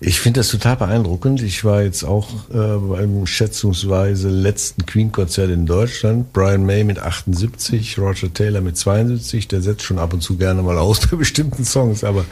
Ich 0.00 0.20
finde 0.20 0.40
das 0.40 0.48
total 0.48 0.76
beeindruckend. 0.76 1.42
Ich 1.42 1.64
war 1.64 1.82
jetzt 1.82 2.04
auch 2.04 2.28
äh, 2.50 2.76
beim 2.78 3.26
schätzungsweise 3.26 4.28
letzten 4.28 4.86
Queen-Konzert 4.86 5.50
in 5.50 5.66
Deutschland. 5.66 6.32
Brian 6.32 6.64
May 6.66 6.84
mit 6.84 6.98
78, 6.98 7.98
Roger 7.98 8.32
Taylor 8.32 8.60
mit 8.60 8.76
72. 8.76 9.48
Der 9.48 9.62
setzt 9.62 9.82
schon 9.82 9.98
ab 9.98 10.12
und 10.12 10.20
zu 10.20 10.36
gerne 10.36 10.62
mal 10.62 10.78
aus 10.78 11.00
bei 11.10 11.16
bestimmten 11.16 11.64
Songs, 11.64 12.04
aber 12.04 12.24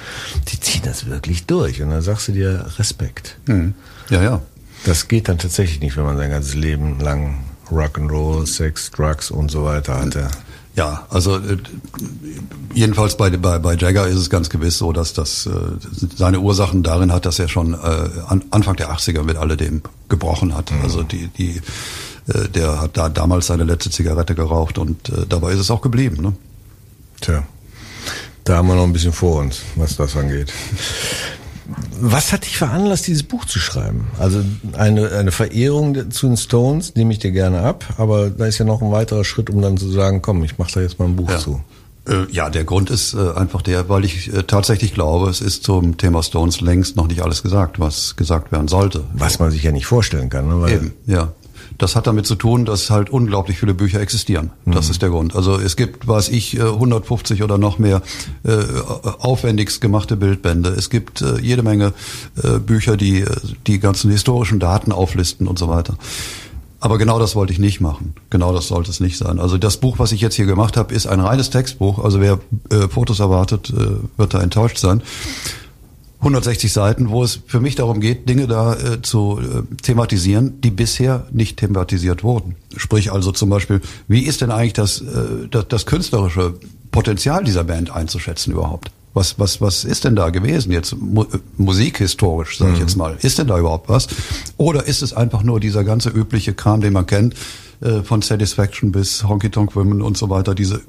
die 0.49 0.61
ziehen 0.61 0.83
das 0.85 1.07
wirklich 1.07 1.47
durch. 1.47 1.83
Und 1.83 1.91
dann 1.91 2.02
sagst 2.02 2.29
du 2.29 2.33
dir 2.33 2.67
Respekt. 2.79 3.38
Hm. 3.47 3.75
Ja, 4.11 4.23
ja. 4.23 4.43
Das 4.85 5.09
geht 5.09 5.29
dann 5.29 5.38
tatsächlich 5.38 5.81
nicht, 5.81 5.97
wenn 5.97 6.05
man 6.05 6.17
sein 6.17 6.31
ganzes 6.31 6.55
Leben 6.55 6.99
lang 7.00 7.45
Rock'n'Roll, 7.71 8.47
Sex, 8.47 8.91
Drugs 8.91 9.31
und 9.31 9.50
so 9.50 9.64
weiter 9.64 9.99
hatte. 9.99 10.29
Ja, 10.75 11.07
also 11.11 11.37
äh, 11.37 11.59
jedenfalls 12.73 13.17
bei, 13.17 13.29
bei, 13.31 13.59
bei 13.59 13.75
Jagger 13.75 14.07
ist 14.07 14.17
es 14.17 14.31
ganz 14.31 14.49
gewiss 14.49 14.79
so, 14.79 14.93
dass 14.93 15.12
das 15.12 15.47
äh, 15.47 15.50
seine 16.17 16.41
Ursachen 16.41 16.83
darin 16.83 17.12
hat, 17.12 17.26
dass 17.26 17.38
er 17.38 17.49
schon 17.49 17.75
äh, 17.75 17.76
an, 18.26 18.45
Anfang 18.50 18.76
der 18.76 18.91
80er 18.91 19.23
mit 19.23 19.37
alledem 19.37 19.83
gebrochen 20.09 20.55
hat. 20.57 20.71
Mhm. 20.71 20.81
Also 20.83 21.02
die, 21.02 21.29
die 21.29 21.61
äh, 22.29 22.49
der 22.49 22.81
hat 22.81 22.97
da 22.97 23.09
damals 23.09 23.49
seine 23.49 23.64
letzte 23.64 23.91
Zigarette 23.91 24.35
geraucht 24.35 24.79
und 24.79 25.09
äh, 25.11 25.26
dabei 25.29 25.52
ist 25.52 25.61
es 25.61 25.71
auch 25.71 25.83
geblieben. 25.83 26.23
Ne? 26.23 26.33
Tja, 27.21 27.43
da 28.45 28.57
haben 28.57 28.69
wir 28.69 28.75
noch 28.75 28.85
ein 28.85 28.93
bisschen 28.93 29.12
vor 29.12 29.41
uns, 29.41 29.62
was 29.76 29.97
das 29.97 30.17
angeht. 30.17 30.52
Was 32.00 32.33
hat 32.33 32.45
dich 32.45 32.57
veranlasst, 32.59 33.07
dieses 33.07 33.23
Buch 33.23 33.45
zu 33.45 33.59
schreiben? 33.59 34.07
Also 34.19 34.43
eine, 34.75 35.11
eine 35.12 35.31
Verehrung 35.33 36.11
zu 36.11 36.26
den 36.26 36.37
Stones 36.37 36.95
nehme 36.95 37.12
ich 37.12 37.19
dir 37.19 37.31
gerne 37.33 37.61
ab, 37.62 37.85
aber 37.99 38.31
da 38.31 38.47
ist 38.47 38.59
ja 38.59 38.64
noch 38.64 38.83
ein 38.83 38.91
weiterer 38.91 39.25
Schritt, 39.25 39.50
um 39.50 39.61
dann 39.62 39.76
zu 39.76 39.91
sagen, 39.91 40.23
komm, 40.23 40.43
ich 40.45 40.59
mache 40.59 40.73
da 40.75 40.81
jetzt 40.81 40.99
mal 40.99 41.07
ein 41.07 41.17
Buch 41.17 41.31
Ja. 41.31 41.38
zu. 41.38 41.61
Äh, 42.09 42.26
ja, 42.33 42.50
der 42.50 42.64
Grund 42.64 42.91
ist 42.91 43.14
äh, 43.14 43.33
einfach 43.37 43.62
der, 43.62 43.88
weil 43.88 44.05
ich 44.05 44.33
äh, 44.35 44.43
tatsächlich 44.43 44.93
glaube, 44.93 45.31
es 45.31 45.41
ist 45.41 45.62
zum 45.62 45.97
Thema 45.99 46.23
Stones 46.25 46.61
längst 46.61 46.97
noch 46.97 47.07
nicht 47.07 47.23
alles 47.23 47.45
gesagt, 47.45 47.79
was 47.79 48.17
gesagt 48.17 48.50
werden 48.50 48.67
sollte. 48.67 49.05
Was 49.14 49.38
man 49.38 49.52
sich 49.52 49.62
ja 49.62 49.71
nicht 49.71 49.87
vorstellen 49.87 50.29
kann. 50.29 50.49
Ne? 50.49 50.61
Weil 50.61 50.73
Eben, 50.73 50.93
ja. 51.07 51.33
Das 51.79 51.97
hat 51.97 52.07
damit 52.07 52.26
zu 52.26 52.35
tun, 52.35 52.64
dass 52.64 52.91
halt 52.91 53.11
unglaublich 53.11 53.59
viele 53.59 53.75
Bücher 53.75 54.00
existieren. 54.00 54.50
Das 54.67 54.87
mhm. 54.87 54.91
ist 54.91 55.02
der 55.02 55.11
Grund. 55.11 55.37
Also 55.37 55.59
es 55.59 55.76
gibt, 55.76 56.07
weiß 56.07 56.29
ich, 56.29 56.61
150 56.61 57.43
oder 57.43 57.59
noch 57.59 57.79
mehr 57.79 58.02
äh, 58.45 58.59
aufwendigst 59.19 59.81
gemachte 59.81 60.17
Bildbände. 60.17 60.71
Es 60.71 60.91
gibt 60.91 61.23
äh, 61.23 61.41
jede 61.41 61.62
Menge 61.62 61.93
äh, 62.43 62.59
Bücher, 62.59 62.97
die 62.97 63.25
die 63.67 63.79
ganzen 63.79 64.11
historischen 64.11 64.61
Daten 64.61 64.93
auflisten 64.93 65.47
und 65.47 65.59
so 65.59 65.69
weiter. 65.69 65.97
Aber 66.83 66.99
genau 66.99 67.21
das 67.21 67.37
wollte 67.37 67.52
ich 67.52 67.61
nicht 67.61 67.81
machen. 67.81 68.14
Genau 68.29 68.52
das 68.52 68.67
sollte 68.67 68.91
es 68.91 68.99
nicht 68.99 69.17
sein. 69.17 69.38
Also 69.38 69.57
das 69.57 69.76
Buch, 69.76 70.00
was 70.00 70.11
ich 70.11 70.21
jetzt 70.21 70.35
hier 70.35 70.47
gemacht 70.47 70.76
habe, 70.76 70.93
ist 70.93 71.07
ein 71.07 71.21
reines 71.21 71.49
Textbuch. 71.49 72.02
Also 72.02 72.21
wer 72.21 72.41
äh, 72.71 72.88
Fotos 72.88 73.21
erwartet, 73.21 73.71
äh, 73.71 74.19
wird 74.19 74.35
da 74.35 74.41
enttäuscht 74.41 74.79
sein. 74.79 75.00
160 76.23 76.73
Seiten, 76.73 77.11
wo 77.11 77.25
es 77.25 77.41
für 77.47 77.59
mich 77.59 77.75
darum 77.75 78.00
geht, 78.00 78.29
Dinge 78.29 78.47
da 78.47 78.75
äh, 78.75 79.02
zu 79.02 79.41
äh, 79.41 79.75
thematisieren, 79.83 80.61
die 80.61 80.71
bisher 80.71 81.26
nicht 81.33 81.57
thematisiert 81.57 82.23
wurden. 82.23 82.55
Sprich 82.76 83.11
also 83.11 83.33
zum 83.33 83.50
Beispiel, 83.50 83.81
wie 84.07 84.21
ist 84.23 84.41
denn 84.41 84.52
eigentlich 84.52 84.73
das, 84.73 85.00
äh, 85.00 85.49
das, 85.50 85.67
das 85.69 85.85
künstlerische 85.85 86.55
Potenzial 86.93 87.43
dieser 87.43 87.64
Band 87.64 87.91
einzuschätzen 87.91 88.52
überhaupt? 88.52 88.93
Was, 89.14 89.38
was, 89.41 89.61
was 89.61 89.85
ist 89.85 90.05
denn 90.05 90.14
da 90.14 90.31
gewesen 90.31 90.71
jetzt 90.71 90.97
mu 90.97 91.26
musikhistorisch, 91.59 92.57
sage 92.57 92.71
ich 92.71 92.79
mhm. 92.79 92.83
jetzt 92.87 92.97
mal? 92.97 93.17
Ist 93.21 93.38
denn 93.38 93.49
da 93.49 93.59
überhaupt 93.59 93.88
was? 93.88 94.07
Oder 94.57 94.87
ist 94.87 95.02
es 95.02 95.12
einfach 95.12 95.43
nur 95.43 95.59
dieser 95.59 95.83
ganze 95.83 96.09
übliche 96.09 96.55
Kram, 96.55 96.81
den 96.81 96.93
man 96.93 97.07
kennt, 97.07 97.35
äh, 97.83 98.03
von 98.03 98.23
Satisfaction 98.23 98.93
bis 98.93 99.25
Honky 99.25 99.51
Tonk 99.51 99.75
Women 99.75 100.03
und 100.03 100.17
so 100.17 100.31
weiter, 100.31 100.55
diese 100.55 100.81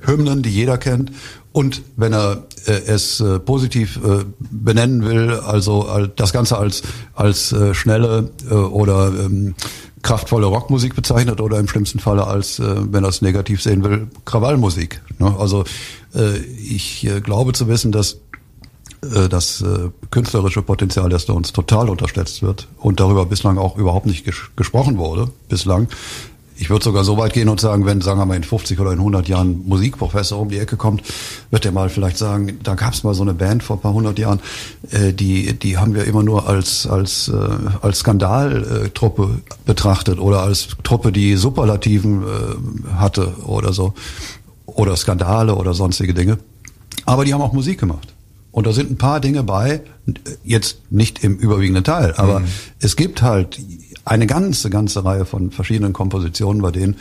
Hymnen, 0.00 0.42
die 0.42 0.50
jeder 0.50 0.78
kennt. 0.78 1.12
Und 1.52 1.82
wenn 1.96 2.12
er 2.12 2.44
äh, 2.66 2.72
es 2.86 3.20
äh, 3.20 3.38
positiv 3.38 3.98
äh, 4.04 4.24
benennen 4.38 5.04
will, 5.04 5.32
also 5.32 6.06
das 6.14 6.32
Ganze 6.32 6.56
als, 6.56 6.82
als 7.14 7.52
äh, 7.52 7.74
schnelle 7.74 8.30
äh, 8.48 8.54
oder 8.54 9.08
ähm, 9.08 9.54
kraftvolle 10.02 10.46
Rockmusik 10.46 10.94
bezeichnet 10.94 11.40
oder 11.40 11.58
im 11.58 11.68
schlimmsten 11.68 11.98
Falle 11.98 12.26
als, 12.26 12.60
wenn 12.60 13.02
er 13.02 13.10
es 13.10 13.20
negativ 13.20 13.60
sehen 13.60 13.82
will, 13.82 14.06
Krawallmusik. 14.24 15.02
Ne? 15.18 15.34
Also 15.36 15.64
ich 16.62 17.06
glaube 17.24 17.52
zu 17.52 17.66
wissen, 17.66 17.90
dass 17.90 18.18
das 19.00 19.64
künstlerische 20.12 20.62
Potenzial 20.62 21.08
der 21.08 21.18
Stones 21.18 21.52
total 21.52 21.90
unterschätzt 21.90 22.42
wird 22.42 22.68
und 22.78 23.00
darüber 23.00 23.26
bislang 23.26 23.58
auch 23.58 23.76
überhaupt 23.76 24.06
nicht 24.06 24.24
ges 24.24 24.36
gesprochen 24.54 24.98
wurde, 24.98 25.30
bislang. 25.48 25.88
Ich 26.60 26.70
würde 26.70 26.84
sogar 26.84 27.04
so 27.04 27.16
weit 27.16 27.34
gehen 27.34 27.48
und 27.48 27.60
sagen, 27.60 27.86
wenn, 27.86 28.00
sagen 28.00 28.18
wir 28.18 28.26
mal, 28.26 28.36
in 28.36 28.42
50 28.42 28.80
oder 28.80 28.90
in 28.90 28.98
100 28.98 29.28
Jahren 29.28 29.64
Musikprofessor 29.66 30.40
um 30.40 30.48
die 30.48 30.58
Ecke 30.58 30.76
kommt, 30.76 31.02
wird 31.52 31.64
er 31.64 31.70
mal 31.70 31.88
vielleicht 31.88 32.18
sagen, 32.18 32.58
da 32.64 32.74
gab 32.74 32.94
es 32.94 33.04
mal 33.04 33.14
so 33.14 33.22
eine 33.22 33.32
Band 33.32 33.62
vor 33.62 33.76
ein 33.76 33.80
paar 33.80 33.92
hundert 33.92 34.18
Jahren, 34.18 34.40
äh, 34.90 35.12
die, 35.12 35.56
die 35.56 35.78
haben 35.78 35.94
wir 35.94 36.04
immer 36.04 36.24
nur 36.24 36.48
als, 36.48 36.86
als, 36.86 37.28
äh, 37.28 37.32
als 37.80 38.00
Skandaltruppe 38.00 39.40
betrachtet 39.66 40.18
oder 40.18 40.42
als 40.42 40.68
Truppe, 40.82 41.12
die 41.12 41.36
Superlativen 41.36 42.22
äh, 42.22 42.94
hatte 42.94 43.34
oder 43.46 43.72
so. 43.72 43.94
Oder 44.66 44.96
Skandale 44.96 45.54
oder 45.54 45.74
sonstige 45.74 46.12
Dinge. 46.12 46.38
Aber 47.04 47.24
die 47.24 47.32
haben 47.34 47.40
auch 47.40 47.52
Musik 47.52 47.78
gemacht. 47.78 48.14
Und 48.50 48.66
da 48.66 48.72
sind 48.72 48.90
ein 48.90 48.98
paar 48.98 49.20
Dinge 49.20 49.44
bei, 49.44 49.82
jetzt 50.42 50.78
nicht 50.90 51.22
im 51.22 51.36
überwiegenden 51.36 51.84
Teil, 51.84 52.14
aber 52.16 52.40
mhm. 52.40 52.46
es 52.80 52.96
gibt 52.96 53.22
halt 53.22 53.60
eine 54.08 54.26
ganze, 54.26 54.70
ganze 54.70 55.04
Reihe 55.04 55.24
von 55.24 55.50
verschiedenen 55.50 55.92
Kompositionen 55.92 56.62
bei 56.62 56.70
denen, 56.70 56.96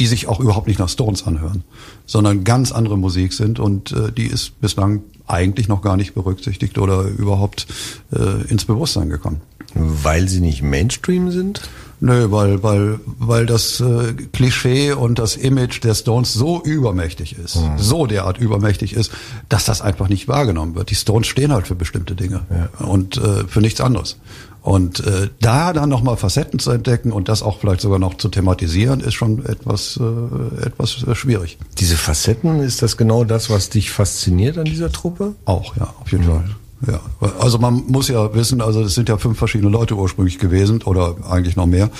die 0.00 0.06
sich 0.06 0.26
auch 0.26 0.40
überhaupt 0.40 0.66
nicht 0.66 0.80
nach 0.80 0.88
Stones 0.88 1.26
anhören, 1.26 1.62
sondern 2.06 2.44
ganz 2.44 2.72
andere 2.72 2.98
Musik 2.98 3.32
sind 3.32 3.60
und 3.60 3.92
äh, 3.92 4.10
die 4.10 4.26
ist 4.26 4.60
bislang 4.60 5.02
eigentlich 5.26 5.68
noch 5.68 5.82
gar 5.82 5.96
nicht 5.96 6.14
berücksichtigt 6.14 6.78
oder 6.78 7.02
überhaupt 7.02 7.66
äh, 8.12 8.42
ins 8.48 8.64
Bewusstsein 8.64 9.08
gekommen. 9.08 9.40
Weil 9.74 10.28
sie 10.28 10.40
nicht 10.40 10.62
Mainstream 10.62 11.30
sind? 11.30 11.62
Nö, 12.00 12.30
weil, 12.30 12.62
weil, 12.62 13.00
weil 13.04 13.46
das 13.46 13.80
äh, 13.80 14.14
Klischee 14.32 14.92
und 14.92 15.18
das 15.18 15.36
Image 15.36 15.82
der 15.82 15.94
Stones 15.94 16.32
so 16.32 16.62
übermächtig 16.62 17.38
ist, 17.38 17.56
mhm. 17.56 17.78
so 17.78 18.06
derart 18.06 18.38
übermächtig 18.38 18.94
ist, 18.94 19.12
dass 19.48 19.64
das 19.64 19.80
einfach 19.80 20.08
nicht 20.08 20.28
wahrgenommen 20.28 20.74
wird. 20.74 20.90
Die 20.90 20.94
Stones 20.94 21.26
stehen 21.26 21.52
halt 21.52 21.66
für 21.66 21.74
bestimmte 21.74 22.14
Dinge 22.14 22.42
ja. 22.50 22.86
und 22.86 23.16
äh, 23.16 23.46
für 23.46 23.60
nichts 23.60 23.80
anderes. 23.80 24.16
Und 24.64 25.00
äh, 25.00 25.28
da 25.40 25.74
dann 25.74 25.90
nochmal 25.90 26.16
Facetten 26.16 26.58
zu 26.58 26.70
entdecken 26.70 27.12
und 27.12 27.28
das 27.28 27.42
auch 27.42 27.60
vielleicht 27.60 27.82
sogar 27.82 27.98
noch 27.98 28.16
zu 28.16 28.30
thematisieren, 28.30 29.00
ist 29.00 29.12
schon 29.12 29.44
etwas, 29.44 30.00
äh, 30.00 30.66
etwas 30.66 31.04
schwierig. 31.12 31.58
Diese 31.78 31.96
Facetten, 31.96 32.60
ist 32.60 32.80
das 32.80 32.96
genau 32.96 33.24
das, 33.24 33.50
was 33.50 33.68
dich 33.68 33.90
fasziniert 33.90 34.56
an 34.56 34.64
dieser 34.64 34.90
Truppe? 34.90 35.34
Auch, 35.44 35.76
ja, 35.76 35.92
auf 36.00 36.10
jeden 36.12 36.24
mhm. 36.24 36.30
Fall. 36.30 36.44
Ja, 36.86 37.00
also 37.38 37.58
man 37.58 37.84
muss 37.86 38.08
ja 38.08 38.34
wissen, 38.34 38.60
also 38.60 38.82
es 38.82 38.94
sind 38.94 39.08
ja 39.08 39.16
fünf 39.16 39.38
verschiedene 39.38 39.70
Leute 39.70 39.94
ursprünglich 39.94 40.38
gewesen 40.38 40.82
oder 40.82 41.16
eigentlich 41.28 41.56
noch 41.56 41.66
mehr, 41.66 41.90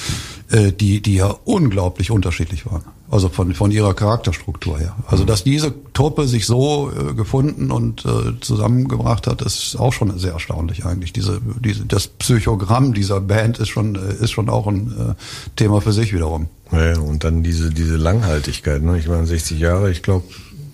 äh, 0.50 0.72
die 0.72 1.00
die 1.00 1.14
ja 1.14 1.34
unglaublich 1.44 2.10
unterschiedlich 2.10 2.66
waren. 2.66 2.82
Also 3.10 3.28
von 3.28 3.54
von 3.54 3.70
ihrer 3.70 3.94
Charakterstruktur 3.94 4.78
her. 4.78 4.96
Also 5.06 5.24
dass 5.24 5.44
diese 5.44 5.72
Truppe 5.92 6.26
sich 6.26 6.46
so 6.46 6.90
äh, 6.90 7.14
gefunden 7.14 7.70
und 7.70 8.04
äh, 8.04 8.40
zusammengebracht 8.40 9.26
hat, 9.26 9.42
ist 9.42 9.76
auch 9.78 9.92
schon 9.92 10.18
sehr 10.18 10.32
erstaunlich 10.32 10.84
eigentlich. 10.84 11.12
Diese 11.12 11.40
diese 11.60 11.86
das 11.86 12.08
Psychogramm 12.08 12.92
dieser 12.92 13.20
Band 13.20 13.58
ist 13.58 13.68
schon 13.68 13.94
äh, 13.94 14.22
ist 14.22 14.32
schon 14.32 14.50
auch 14.50 14.66
ein 14.66 14.92
äh, 14.98 15.14
Thema 15.56 15.80
für 15.80 15.92
sich 15.92 16.12
wiederum. 16.12 16.48
Ja, 16.72 16.98
und 16.98 17.24
dann 17.24 17.42
diese 17.42 17.70
diese 17.70 17.96
Langhaltigkeit. 17.96 18.82
Ne? 18.82 18.98
Ich 18.98 19.08
meine 19.08 19.26
60 19.26 19.58
Jahre, 19.58 19.90
ich 19.90 20.02
glaube, 20.02 20.24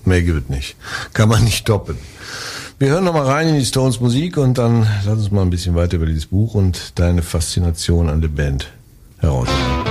mehr 0.05 0.23
gibt 0.23 0.45
es 0.45 0.49
nicht. 0.49 0.77
Kann 1.13 1.29
man 1.29 1.45
nicht 1.45 1.69
doppeln. 1.69 1.99
Wir 2.81 2.89
hören 2.89 3.05
noch 3.05 3.13
mal 3.13 3.27
rein 3.27 3.47
in 3.47 3.57
die 3.57 3.65
Stones 3.67 4.01
Musik 4.01 4.39
und 4.39 4.57
dann 4.57 4.87
lass 5.05 5.19
uns 5.19 5.31
mal 5.31 5.43
ein 5.43 5.51
bisschen 5.51 5.75
weiter 5.75 5.97
über 5.97 6.07
dieses 6.07 6.25
Buch 6.25 6.55
und 6.55 6.99
deine 6.99 7.21
Faszination 7.21 8.09
an 8.09 8.23
der 8.23 8.29
Band 8.29 8.73
herausfinden. 9.19 9.90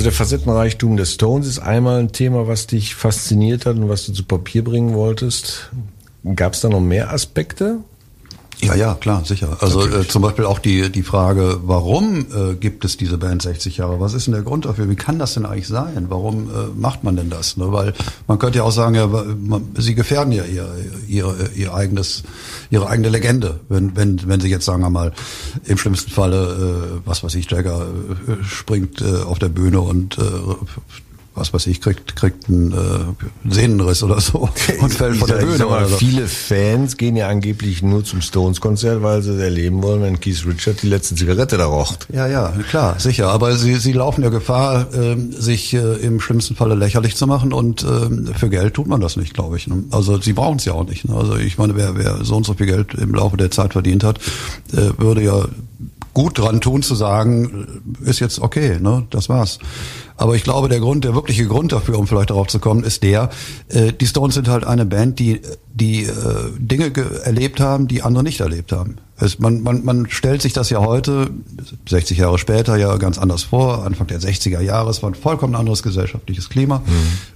Also 0.00 0.08
der 0.08 0.16
Facettenreichtum 0.16 0.96
der 0.96 1.04
Stones 1.04 1.46
ist 1.46 1.58
einmal 1.58 2.00
ein 2.00 2.10
Thema, 2.10 2.48
was 2.48 2.66
dich 2.66 2.94
fasziniert 2.94 3.66
hat 3.66 3.76
und 3.76 3.90
was 3.90 4.06
du 4.06 4.14
zu 4.14 4.24
Papier 4.24 4.64
bringen 4.64 4.94
wolltest. 4.94 5.70
Gab 6.36 6.54
es 6.54 6.62
da 6.62 6.70
noch 6.70 6.80
mehr 6.80 7.12
Aspekte? 7.12 7.80
Ja, 8.62 8.74
ja, 8.74 8.94
klar, 8.94 9.24
sicher. 9.24 9.56
Also 9.60 9.86
äh, 9.86 10.06
zum 10.06 10.22
Beispiel 10.22 10.44
auch 10.44 10.58
die 10.58 10.90
die 10.90 11.02
Frage, 11.02 11.60
warum 11.62 12.26
äh, 12.34 12.54
gibt 12.54 12.84
es 12.84 12.96
diese 12.96 13.18
Band 13.18 13.42
60 13.42 13.78
Jahre? 13.78 14.00
Was 14.00 14.12
ist 14.12 14.26
denn 14.26 14.34
der 14.34 14.42
Grund 14.42 14.66
dafür? 14.66 14.88
Wie 14.88 14.96
kann 14.96 15.18
das 15.18 15.34
denn 15.34 15.46
eigentlich 15.46 15.68
sein? 15.68 16.06
Warum 16.08 16.50
äh, 16.50 16.68
macht 16.76 17.02
man 17.04 17.16
denn 17.16 17.30
das? 17.30 17.56
Ne? 17.56 17.72
Weil 17.72 17.94
man 18.26 18.38
könnte 18.38 18.58
ja 18.58 18.64
auch 18.64 18.72
sagen, 18.72 18.94
ja, 18.94 19.06
man, 19.06 19.70
sie 19.76 19.94
gefährden 19.94 20.32
ja 20.32 20.44
ihr, 20.44 20.68
ihr, 21.08 21.34
ihr 21.54 21.74
eigenes, 21.74 22.22
ihre 22.70 22.88
eigene 22.88 23.08
Legende, 23.08 23.60
wenn 23.68 23.96
wenn 23.96 24.20
wenn 24.26 24.40
sie 24.40 24.48
jetzt 24.48 24.64
sagen 24.64 24.82
wir 24.82 24.90
mal 24.90 25.12
im 25.64 25.78
schlimmsten 25.78 26.10
Falle, 26.10 27.00
äh, 27.04 27.08
was 27.08 27.24
weiß 27.24 27.34
ich, 27.36 27.50
Jagger 27.50 27.86
äh, 28.28 28.44
springt 28.44 29.00
äh, 29.00 29.22
auf 29.22 29.38
der 29.38 29.48
Bühne 29.48 29.80
und 29.80 30.18
äh, 30.18 30.22
was 31.40 31.52
weiß 31.52 31.66
ich, 31.66 31.80
kriegt, 31.80 32.14
kriegt 32.16 32.48
einen 32.48 32.72
äh, 32.72 33.50
Sehnenriss 33.50 34.02
oder 34.02 34.20
so 34.20 34.48
und 34.80 34.92
fällt 34.92 35.16
von 35.16 35.28
der 35.28 35.36
Bühne. 35.36 35.64
Mal, 35.64 35.86
so. 35.86 35.96
Viele 35.96 36.28
Fans 36.28 36.96
gehen 36.96 37.16
ja 37.16 37.28
angeblich 37.28 37.82
nur 37.82 38.04
zum 38.04 38.20
Stones-Konzert, 38.20 39.02
weil 39.02 39.22
sie 39.22 39.42
erleben 39.42 39.82
wollen, 39.82 40.02
wenn 40.02 40.20
Keith 40.20 40.44
Richard 40.46 40.82
die 40.82 40.88
letzte 40.88 41.14
Zigarette 41.14 41.56
da 41.56 41.66
raucht. 41.66 42.06
Ja, 42.12 42.26
ja, 42.26 42.52
klar, 42.68 43.00
sicher. 43.00 43.28
Aber 43.28 43.56
sie, 43.56 43.76
sie 43.76 43.92
laufen 43.92 44.22
ja 44.22 44.28
Gefahr, 44.28 44.92
äh, 44.94 45.16
sich 45.30 45.72
äh, 45.74 45.94
im 45.96 46.20
schlimmsten 46.20 46.54
Falle 46.54 46.74
lächerlich 46.74 47.16
zu 47.16 47.26
machen 47.26 47.52
und 47.52 47.82
äh, 47.82 48.34
für 48.38 48.50
Geld 48.50 48.74
tut 48.74 48.86
man 48.86 49.00
das 49.00 49.16
nicht, 49.16 49.34
glaube 49.34 49.56
ich. 49.56 49.66
Ne? 49.66 49.84
Also 49.90 50.20
sie 50.20 50.34
brauchen 50.34 50.58
es 50.58 50.64
ja 50.66 50.74
auch 50.74 50.86
nicht. 50.86 51.08
Ne? 51.08 51.16
Also 51.16 51.36
ich 51.36 51.58
meine, 51.58 51.74
wer, 51.76 51.96
wer 51.96 52.24
so 52.24 52.36
und 52.36 52.44
so 52.44 52.54
viel 52.54 52.66
Geld 52.66 52.94
im 52.94 53.14
Laufe 53.14 53.36
der 53.36 53.50
Zeit 53.50 53.72
verdient 53.72 54.04
hat, 54.04 54.18
äh, 54.72 54.90
würde 54.98 55.22
ja 55.22 55.46
gut 56.12 56.38
dran 56.38 56.60
tun 56.60 56.82
zu 56.82 56.94
sagen, 56.94 57.82
ist 58.04 58.20
jetzt 58.20 58.40
okay, 58.40 58.78
ne, 58.80 59.06
das 59.10 59.28
war's. 59.28 59.58
Aber 60.20 60.36
ich 60.36 60.44
glaube, 60.44 60.68
der 60.68 60.80
Grund, 60.80 61.04
der 61.04 61.14
wirkliche 61.14 61.46
Grund 61.46 61.72
dafür, 61.72 61.98
um 61.98 62.06
vielleicht 62.06 62.28
darauf 62.28 62.46
zu 62.46 62.58
kommen, 62.58 62.84
ist 62.84 63.02
der, 63.02 63.30
äh, 63.68 63.90
die 63.90 64.06
Stones 64.06 64.34
sind 64.34 64.48
halt 64.48 64.64
eine 64.64 64.84
Band, 64.84 65.18
die, 65.18 65.40
die 65.72 66.02
äh, 66.02 66.10
Dinge 66.58 66.92
erlebt 67.24 67.58
haben, 67.58 67.88
die 67.88 68.02
andere 68.02 68.22
nicht 68.22 68.40
erlebt 68.40 68.70
haben. 68.70 68.96
Es, 69.18 69.38
man, 69.38 69.62
man, 69.62 69.84
man 69.84 70.10
stellt 70.10 70.42
sich 70.42 70.52
das 70.52 70.70
ja 70.70 70.80
heute, 70.80 71.30
60 71.88 72.18
Jahre 72.18 72.38
später, 72.38 72.76
ja 72.76 72.96
ganz 72.96 73.18
anders 73.18 73.44
vor. 73.44 73.84
Anfang 73.84 74.06
der 74.06 74.20
60er 74.20 74.60
Jahre, 74.60 74.90
es 74.90 75.02
war 75.02 75.10
ein 75.10 75.14
vollkommen 75.14 75.54
anderes 75.54 75.82
gesellschaftliches 75.82 76.48
Klima. 76.48 76.82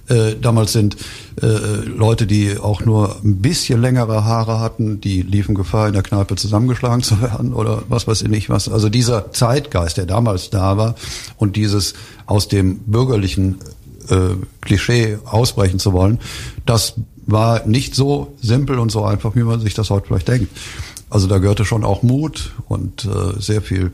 Mhm. 0.09 0.15
Äh, 0.15 0.35
damals 0.39 0.73
sind 0.73 0.97
äh, 1.41 1.45
Leute, 1.45 2.25
die 2.25 2.57
auch 2.57 2.81
nur 2.81 3.17
ein 3.23 3.37
bisschen 3.37 3.81
längere 3.81 4.25
Haare 4.25 4.59
hatten, 4.59 4.99
die 4.99 5.21
liefen 5.21 5.53
Gefahr, 5.53 5.87
in 5.87 5.93
der 5.93 6.03
Kneipe 6.03 6.35
zusammengeschlagen 6.35 7.03
zu 7.03 7.21
werden 7.21 7.53
oder 7.53 7.83
was 7.87 8.07
weiß 8.07 8.23
ich 8.23 8.29
nicht 8.29 8.49
was. 8.49 8.67
Also 8.67 8.89
dieser 8.89 9.31
Zeitgeist, 9.31 9.97
der 9.97 10.05
damals 10.05 10.49
da 10.49 10.77
war 10.77 10.95
und 11.37 11.55
dieses 11.55 11.93
aus 12.25 12.47
dem 12.47 12.79
bürgerlichen 12.79 13.57
äh, 14.09 14.35
Klischee 14.61 15.17
ausbrechen 15.25 15.79
zu 15.79 15.93
wollen, 15.93 16.19
das 16.65 16.95
war 17.25 17.65
nicht 17.65 17.95
so 17.95 18.35
simpel 18.41 18.79
und 18.79 18.91
so 18.91 19.03
einfach, 19.03 19.35
wie 19.35 19.43
man 19.43 19.59
sich 19.59 19.73
das 19.73 19.89
heute 19.89 20.07
vielleicht 20.07 20.27
denkt. 20.27 20.49
Also 21.09 21.27
da 21.27 21.37
gehörte 21.37 21.65
schon 21.65 21.83
auch 21.83 22.03
Mut 22.03 22.53
und 22.67 23.05
äh, 23.05 23.39
sehr 23.39 23.61
viel 23.61 23.91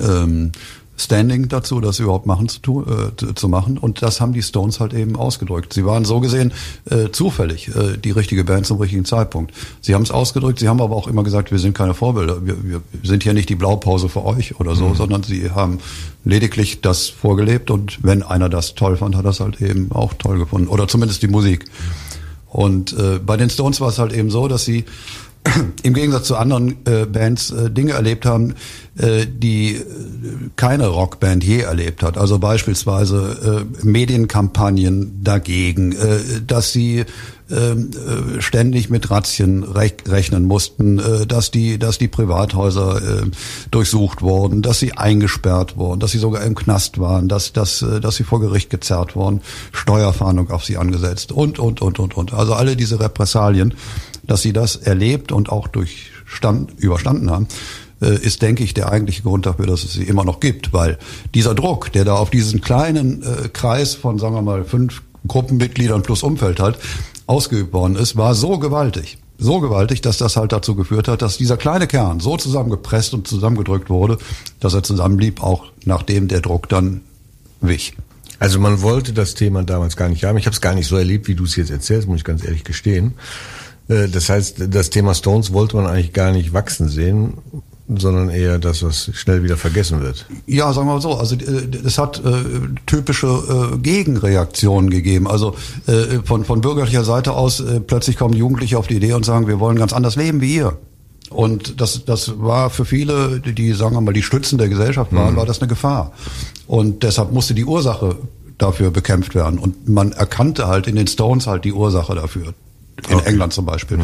ähm, 0.00 0.52
Standing 0.96 1.48
dazu, 1.48 1.80
das 1.80 1.98
überhaupt 1.98 2.26
machen 2.26 2.48
zu, 2.48 2.60
tun, 2.60 2.86
äh, 2.86 3.34
zu 3.34 3.48
machen. 3.48 3.78
Und 3.78 4.02
das 4.02 4.20
haben 4.20 4.32
die 4.32 4.42
Stones 4.42 4.78
halt 4.78 4.92
eben 4.94 5.16
ausgedrückt. 5.16 5.72
Sie 5.72 5.84
waren 5.84 6.04
so 6.04 6.20
gesehen 6.20 6.52
äh, 6.90 7.10
zufällig 7.10 7.68
äh, 7.68 7.96
die 7.96 8.10
richtige 8.10 8.44
Band 8.44 8.66
zum 8.66 8.78
richtigen 8.78 9.04
Zeitpunkt. 9.04 9.52
Sie 9.80 9.94
haben 9.94 10.02
es 10.02 10.10
ausgedrückt, 10.10 10.58
sie 10.58 10.68
haben 10.68 10.80
aber 10.80 10.94
auch 10.94 11.08
immer 11.08 11.24
gesagt, 11.24 11.50
wir 11.50 11.58
sind 11.58 11.74
keine 11.74 11.94
Vorbilder. 11.94 12.44
Wir, 12.44 12.56
wir 12.62 12.82
sind 13.02 13.22
hier 13.22 13.34
nicht 13.34 13.48
die 13.48 13.54
Blaupause 13.54 14.08
für 14.08 14.24
euch 14.24 14.60
oder 14.60 14.76
so, 14.76 14.88
mhm. 14.88 14.94
sondern 14.94 15.22
sie 15.22 15.50
haben 15.50 15.78
lediglich 16.24 16.82
das 16.82 17.08
vorgelebt 17.08 17.70
und 17.70 17.98
wenn 18.04 18.22
einer 18.22 18.48
das 18.48 18.74
toll 18.74 18.96
fand, 18.96 19.16
hat 19.16 19.24
es 19.24 19.40
halt 19.40 19.60
eben 19.60 19.90
auch 19.92 20.14
toll 20.14 20.38
gefunden. 20.38 20.68
Oder 20.68 20.86
zumindest 20.88 21.22
die 21.22 21.28
Musik. 21.28 21.64
Und 22.48 22.92
äh, 22.92 23.18
bei 23.18 23.38
den 23.38 23.48
Stones 23.48 23.80
war 23.80 23.88
es 23.88 23.98
halt 23.98 24.12
eben 24.12 24.30
so, 24.30 24.46
dass 24.46 24.64
sie 24.64 24.84
im 25.82 25.94
Gegensatz 25.94 26.26
zu 26.26 26.36
anderen 26.36 26.76
äh, 26.86 27.06
Bands 27.06 27.50
äh, 27.50 27.70
Dinge 27.70 27.92
erlebt 27.92 28.26
haben, 28.26 28.54
die 28.94 29.76
äh, 29.76 29.84
keine 30.56 30.88
Rockband 30.88 31.42
je 31.42 31.60
erlebt 31.60 32.02
hat. 32.02 32.18
Also 32.18 32.38
beispielsweise 32.38 33.66
äh, 33.82 33.86
Medienkampagnen 33.86 35.22
dagegen, 35.24 35.92
äh, 35.92 36.18
dass 36.46 36.72
sie 36.72 37.04
ähm, 37.50 37.90
äh, 37.90 38.42
ständig 38.42 38.90
mit 38.90 39.10
Razzien 39.10 39.62
rechnen 39.62 40.44
mussten, 40.44 40.98
äh, 40.98 41.26
dass 41.26 41.50
die, 41.50 41.78
dass 41.78 41.96
die 41.96 42.08
Privathäuser 42.08 43.22
äh, 43.22 43.30
durchsucht 43.70 44.20
wurden, 44.20 44.60
dass 44.60 44.78
sie 44.78 44.92
eingesperrt 44.92 45.76
wurden, 45.76 46.00
dass 46.00 46.12
sie 46.12 46.18
sogar 46.18 46.42
im 46.44 46.54
Knast 46.54 46.98
waren, 46.98 47.28
dass, 47.28 47.52
dass, 47.54 47.84
dass 48.02 48.16
sie 48.16 48.24
vor 48.24 48.40
Gericht 48.40 48.68
gezerrt 48.68 49.16
wurden, 49.16 49.40
Steuerfahndung 49.72 50.50
auf 50.50 50.64
sie 50.64 50.76
angesetzt 50.76 51.32
und, 51.32 51.58
und, 51.58 51.80
und, 51.80 51.98
und, 51.98 52.16
und. 52.16 52.34
Also 52.34 52.54
alle 52.54 52.76
diese 52.76 53.00
Repressalien 53.00 53.74
dass 54.26 54.42
sie 54.42 54.52
das 54.52 54.76
erlebt 54.76 55.32
und 55.32 55.50
auch 55.50 55.68
durchstand, 55.68 56.72
überstanden 56.78 57.30
haben, 57.30 57.48
äh, 57.48 57.91
ist, 58.08 58.42
denke 58.42 58.64
ich, 58.64 58.74
der 58.74 58.90
eigentliche 58.90 59.22
Grund 59.22 59.46
dafür, 59.46 59.66
dass 59.66 59.84
es 59.84 59.92
sie 59.94 60.04
immer 60.04 60.24
noch 60.24 60.40
gibt. 60.40 60.72
Weil 60.72 60.98
dieser 61.34 61.54
Druck, 61.54 61.92
der 61.92 62.04
da 62.04 62.14
auf 62.14 62.30
diesen 62.30 62.60
kleinen 62.60 63.22
äh, 63.22 63.48
Kreis 63.48 63.94
von, 63.94 64.18
sagen 64.18 64.34
wir 64.34 64.42
mal, 64.42 64.64
fünf 64.64 65.02
Gruppenmitgliedern 65.26 66.02
plus 66.02 66.22
Umfeld 66.22 66.60
halt 66.60 66.78
ausgeübt 67.26 67.72
worden 67.72 67.96
ist, 67.96 68.16
war 68.16 68.34
so 68.34 68.58
gewaltig. 68.58 69.18
So 69.38 69.60
gewaltig, 69.60 70.02
dass 70.02 70.18
das 70.18 70.36
halt 70.36 70.52
dazu 70.52 70.74
geführt 70.74 71.08
hat, 71.08 71.22
dass 71.22 71.36
dieser 71.36 71.56
kleine 71.56 71.86
Kern 71.86 72.20
so 72.20 72.36
zusammengepresst 72.36 73.14
und 73.14 73.26
zusammengedrückt 73.26 73.90
wurde, 73.90 74.18
dass 74.60 74.74
er 74.74 74.82
zusammenblieb, 74.82 75.42
auch 75.42 75.64
nachdem 75.84 76.28
der 76.28 76.40
Druck 76.40 76.68
dann 76.68 77.00
wich. 77.60 77.94
Also 78.38 78.58
man 78.58 78.82
wollte 78.82 79.12
das 79.12 79.34
Thema 79.34 79.62
damals 79.62 79.96
gar 79.96 80.08
nicht 80.08 80.24
haben. 80.24 80.36
Ich 80.36 80.46
habe 80.46 80.54
es 80.54 80.60
gar 80.60 80.74
nicht 80.74 80.88
so 80.88 80.96
erlebt, 80.96 81.28
wie 81.28 81.34
du 81.34 81.44
es 81.44 81.56
jetzt 81.56 81.70
erzählst, 81.70 82.08
muss 82.08 82.18
ich 82.18 82.24
ganz 82.24 82.44
ehrlich 82.44 82.64
gestehen. 82.64 83.14
Äh, 83.88 84.08
das 84.08 84.28
heißt, 84.28 84.64
das 84.68 84.90
Thema 84.90 85.14
Stones 85.14 85.52
wollte 85.52 85.76
man 85.76 85.86
eigentlich 85.86 86.12
gar 86.12 86.32
nicht 86.32 86.52
wachsen 86.52 86.88
sehen, 86.88 87.34
sondern 87.98 88.28
eher 88.28 88.58
das, 88.58 88.82
was 88.82 89.10
schnell 89.14 89.42
wieder 89.42 89.56
vergessen 89.56 90.00
wird. 90.00 90.26
Ja, 90.46 90.72
sagen 90.72 90.86
wir 90.86 90.94
mal 90.94 91.00
so. 91.00 91.14
Also 91.14 91.36
es 91.36 91.98
hat 91.98 92.22
äh, 92.24 92.44
typische 92.86 93.26
äh, 93.26 93.78
Gegenreaktionen 93.78 94.90
gegeben. 94.90 95.28
Also 95.28 95.54
äh, 95.86 96.20
von, 96.24 96.44
von 96.44 96.60
bürgerlicher 96.60 97.04
Seite 97.04 97.32
aus 97.32 97.60
äh, 97.60 97.80
plötzlich 97.80 98.16
kommen 98.16 98.34
Jugendliche 98.34 98.78
auf 98.78 98.86
die 98.86 98.96
Idee 98.96 99.14
und 99.14 99.24
sagen, 99.24 99.46
wir 99.46 99.60
wollen 99.60 99.76
ganz 99.76 99.92
anders 99.92 100.16
leben 100.16 100.40
wie 100.40 100.56
ihr. 100.56 100.76
Und 101.30 101.80
das, 101.80 102.04
das 102.04 102.38
war 102.40 102.70
für 102.70 102.84
viele, 102.84 103.40
die, 103.40 103.72
sagen 103.72 103.94
wir 103.94 104.00
mal, 104.00 104.12
die 104.12 104.22
Stützen 104.22 104.58
der 104.58 104.68
Gesellschaft 104.68 105.12
waren, 105.14 105.32
mhm. 105.32 105.36
war 105.38 105.46
das 105.46 105.60
eine 105.60 105.68
Gefahr. 105.68 106.12
Und 106.66 107.02
deshalb 107.02 107.32
musste 107.32 107.54
die 107.54 107.64
Ursache 107.64 108.16
dafür 108.58 108.90
bekämpft 108.90 109.34
werden. 109.34 109.58
Und 109.58 109.88
man 109.88 110.12
erkannte 110.12 110.68
halt 110.68 110.86
in 110.86 110.96
den 110.96 111.06
Stones 111.06 111.46
halt 111.46 111.64
die 111.64 111.72
Ursache 111.72 112.14
dafür 112.14 112.54
in 113.08 113.16
okay. 113.16 113.30
England 113.30 113.52
zum 113.52 113.64
Beispiel. 113.64 113.96
Mhm. 113.96 114.02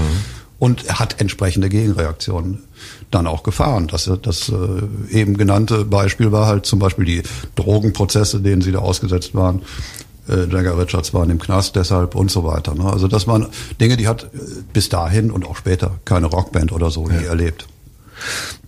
Und 0.59 0.99
hat 0.99 1.21
entsprechende 1.21 1.69
Gegenreaktionen 1.69 2.65
dann 3.13 3.29
auch 3.29 3.45
gefahren. 3.45 3.87
Das, 3.87 4.11
das 4.23 4.49
äh, 4.49 5.17
eben 5.17 5.37
genannte 5.37 5.85
Beispiel 5.85 6.33
war 6.33 6.47
halt 6.47 6.67
zum 6.67 6.81
Beispiel 6.81 7.05
die 7.05 7.23
Drogenprozesse, 7.55 8.41
denen 8.41 8.61
sie 8.61 8.73
da 8.73 8.81
ausgesetzt 8.81 9.35
waren. 9.35 9.63
Äh, 10.29 10.53
Jagger 10.53 10.79
Richards 10.79 11.15
waren 11.15 11.31
im 11.31 11.39
Knast 11.39 11.77
deshalb 11.77 12.15
und 12.15 12.31
so 12.31 12.45
weiter. 12.45 12.75
Ne? 12.75 12.85
Also 12.85 13.09
das 13.09 13.27
waren 13.27 13.47
Dinge, 13.81 13.97
die 13.97 14.09
hat 14.09 14.25
äh, 14.25 14.27
bis 14.73 14.89
dahin 14.89 15.31
und 15.31 15.47
auch 15.47 15.57
später 15.57 15.99
keine 16.05 16.27
Rockband 16.27 16.73
oder 16.73 16.91
so 16.91 17.09
ja. 17.09 17.17
nie 17.17 17.25
erlebt. 17.25 17.67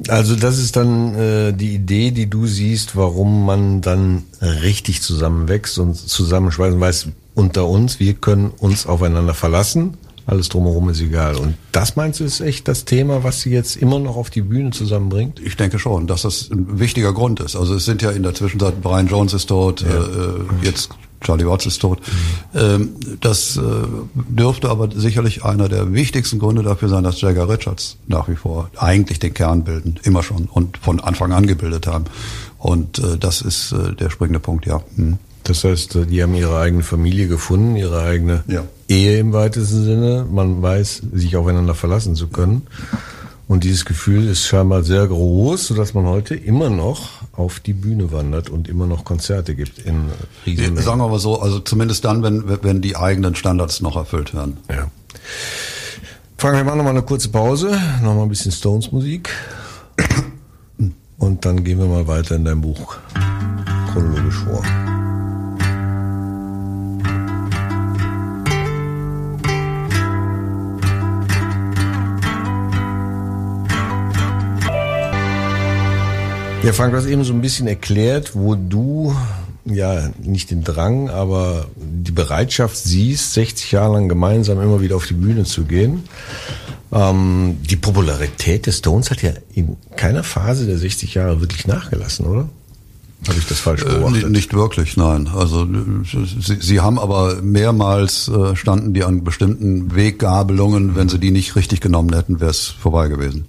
Also 0.08 0.36
das 0.36 0.58
ist 0.58 0.76
dann 0.76 1.14
äh, 1.16 1.52
die 1.52 1.74
Idee, 1.74 2.12
die 2.12 2.30
du 2.30 2.46
siehst, 2.46 2.94
warum 2.94 3.44
man 3.44 3.80
dann 3.80 4.22
richtig 4.40 5.02
zusammenwächst 5.02 5.76
und 5.78 5.96
zusammenschweißen 5.96 6.80
weiß, 6.80 7.08
unter 7.34 7.66
uns, 7.66 7.98
wir 7.98 8.14
können 8.14 8.50
uns 8.58 8.86
aufeinander 8.86 9.34
verlassen 9.34 9.96
alles 10.30 10.48
drumherum 10.48 10.88
ist 10.88 11.00
egal. 11.00 11.36
Und 11.36 11.54
das 11.72 11.96
meinst 11.96 12.20
du 12.20 12.24
ist 12.24 12.40
echt 12.40 12.68
das 12.68 12.84
Thema, 12.84 13.24
was 13.24 13.40
sie 13.40 13.50
jetzt 13.50 13.76
immer 13.76 13.98
noch 13.98 14.16
auf 14.16 14.30
die 14.30 14.42
Bühne 14.42 14.70
zusammenbringt? 14.70 15.40
Ich 15.40 15.56
denke 15.56 15.78
schon, 15.78 16.06
dass 16.06 16.22
das 16.22 16.50
ein 16.50 16.78
wichtiger 16.78 17.12
Grund 17.12 17.40
ist. 17.40 17.56
Also 17.56 17.74
es 17.74 17.84
sind 17.84 18.00
ja 18.00 18.10
in 18.10 18.22
der 18.22 18.34
Zwischenzeit 18.34 18.80
Brian 18.80 19.08
Jones 19.08 19.34
ist 19.34 19.46
tot, 19.46 19.82
ja. 19.82 19.88
äh, 19.88 20.40
jetzt 20.62 20.90
Charlie 21.20 21.46
Watts 21.46 21.66
ist 21.66 21.80
tot. 21.80 22.00
Ähm, 22.54 22.94
das 23.20 23.56
äh, 23.56 23.60
dürfte 24.14 24.70
aber 24.70 24.88
sicherlich 24.94 25.44
einer 25.44 25.68
der 25.68 25.92
wichtigsten 25.92 26.38
Gründe 26.38 26.62
dafür 26.62 26.88
sein, 26.88 27.04
dass 27.04 27.20
Jagger 27.20 27.48
Richards 27.48 27.96
nach 28.06 28.28
wie 28.28 28.36
vor 28.36 28.70
eigentlich 28.76 29.18
den 29.18 29.34
Kern 29.34 29.64
bilden, 29.64 29.98
immer 30.04 30.22
schon 30.22 30.46
und 30.46 30.78
von 30.78 31.00
Anfang 31.00 31.32
an 31.32 31.46
gebildet 31.46 31.86
haben. 31.86 32.04
Und 32.58 33.00
äh, 33.00 33.18
das 33.18 33.42
ist 33.42 33.72
äh, 33.72 33.94
der 33.94 34.10
springende 34.10 34.40
Punkt, 34.40 34.64
ja. 34.66 34.80
Hm. 34.94 35.18
Das 35.44 35.64
heißt, 35.64 35.98
die 36.10 36.22
haben 36.22 36.34
ihre 36.34 36.58
eigene 36.58 36.82
Familie 36.82 37.26
gefunden, 37.28 37.76
ihre 37.76 38.02
eigene 38.02 38.44
ja. 38.46 38.64
Ehe 38.88 39.18
im 39.18 39.32
weitesten 39.32 39.84
Sinne. 39.84 40.26
Man 40.30 40.62
weiß, 40.62 41.02
sich 41.12 41.36
aufeinander 41.36 41.74
verlassen 41.74 42.14
zu 42.14 42.28
können. 42.28 42.62
Und 43.48 43.64
dieses 43.64 43.84
Gefühl 43.84 44.28
ist 44.28 44.46
scheinbar 44.46 44.84
sehr 44.84 45.06
groß, 45.08 45.66
sodass 45.66 45.92
man 45.92 46.04
heute 46.04 46.36
immer 46.36 46.70
noch 46.70 47.22
auf 47.32 47.58
die 47.58 47.72
Bühne 47.72 48.12
wandert 48.12 48.48
und 48.48 48.68
immer 48.68 48.86
noch 48.86 49.04
Konzerte 49.04 49.56
gibt 49.56 49.80
in 49.80 50.04
Riesenmengen. 50.46 50.84
Sagen 50.84 50.98
wir 51.00 51.08
mal 51.08 51.18
so, 51.18 51.40
also 51.40 51.58
zumindest 51.58 52.04
dann, 52.04 52.22
wenn, 52.22 52.44
wenn 52.62 52.80
die 52.80 52.96
eigenen 52.96 53.34
Standards 53.34 53.80
noch 53.80 53.96
erfüllt 53.96 54.34
werden. 54.34 54.58
Ja. 54.70 54.88
Frank, 56.36 56.56
wir 56.56 56.64
machen 56.64 56.78
nochmal 56.78 56.92
eine 56.92 57.02
kurze 57.02 57.28
Pause, 57.30 57.76
nochmal 58.02 58.22
ein 58.22 58.28
bisschen 58.28 58.52
Stones 58.52 58.92
Musik. 58.92 59.30
Und 61.18 61.44
dann 61.44 61.64
gehen 61.64 61.78
wir 61.78 61.86
mal 61.86 62.06
weiter 62.06 62.36
in 62.36 62.44
dein 62.44 62.60
Buch 62.60 62.96
chronologisch 63.92 64.36
vor. 64.36 64.89
Ja, 76.62 76.74
Frank, 76.74 76.92
du 76.92 76.98
hast 76.98 77.06
eben 77.06 77.24
so 77.24 77.32
ein 77.32 77.40
bisschen 77.40 77.66
erklärt, 77.66 78.32
wo 78.34 78.54
du 78.54 79.16
ja 79.64 80.10
nicht 80.22 80.50
den 80.50 80.62
Drang, 80.62 81.08
aber 81.08 81.66
die 81.76 82.12
Bereitschaft 82.12 82.76
siehst, 82.76 83.32
60 83.32 83.72
Jahre 83.72 83.94
lang 83.94 84.10
gemeinsam 84.10 84.60
immer 84.60 84.82
wieder 84.82 84.96
auf 84.96 85.06
die 85.06 85.14
Bühne 85.14 85.44
zu 85.44 85.64
gehen. 85.64 86.04
Ähm, 86.92 87.56
die 87.62 87.76
Popularität 87.76 88.66
des 88.66 88.78
Stones 88.78 89.10
hat 89.10 89.22
ja 89.22 89.30
in 89.54 89.76
keiner 89.96 90.22
Phase 90.22 90.66
der 90.66 90.76
60 90.76 91.14
Jahre 91.14 91.40
wirklich 91.40 91.66
nachgelassen, 91.66 92.26
oder? 92.26 92.48
Habe 93.26 93.38
ich 93.38 93.46
das 93.46 93.58
falsch 93.58 93.82
äh, 93.82 93.86
beobachtet? 93.86 94.24
Äh, 94.24 94.28
nicht 94.28 94.52
wirklich, 94.52 94.98
nein. 94.98 95.28
Also 95.28 95.66
sie, 96.04 96.58
sie 96.60 96.80
haben 96.80 96.98
aber 96.98 97.40
mehrmals 97.42 98.28
äh, 98.28 98.54
standen 98.54 98.92
die 98.92 99.04
an 99.04 99.24
bestimmten 99.24 99.94
Weggabelungen. 99.94 100.94
Wenn 100.94 101.08
sie 101.08 101.18
die 101.18 101.30
nicht 101.30 101.56
richtig 101.56 101.80
genommen 101.80 102.14
hätten, 102.14 102.40
wäre 102.40 102.50
es 102.50 102.66
vorbei 102.66 103.08
gewesen. 103.08 103.46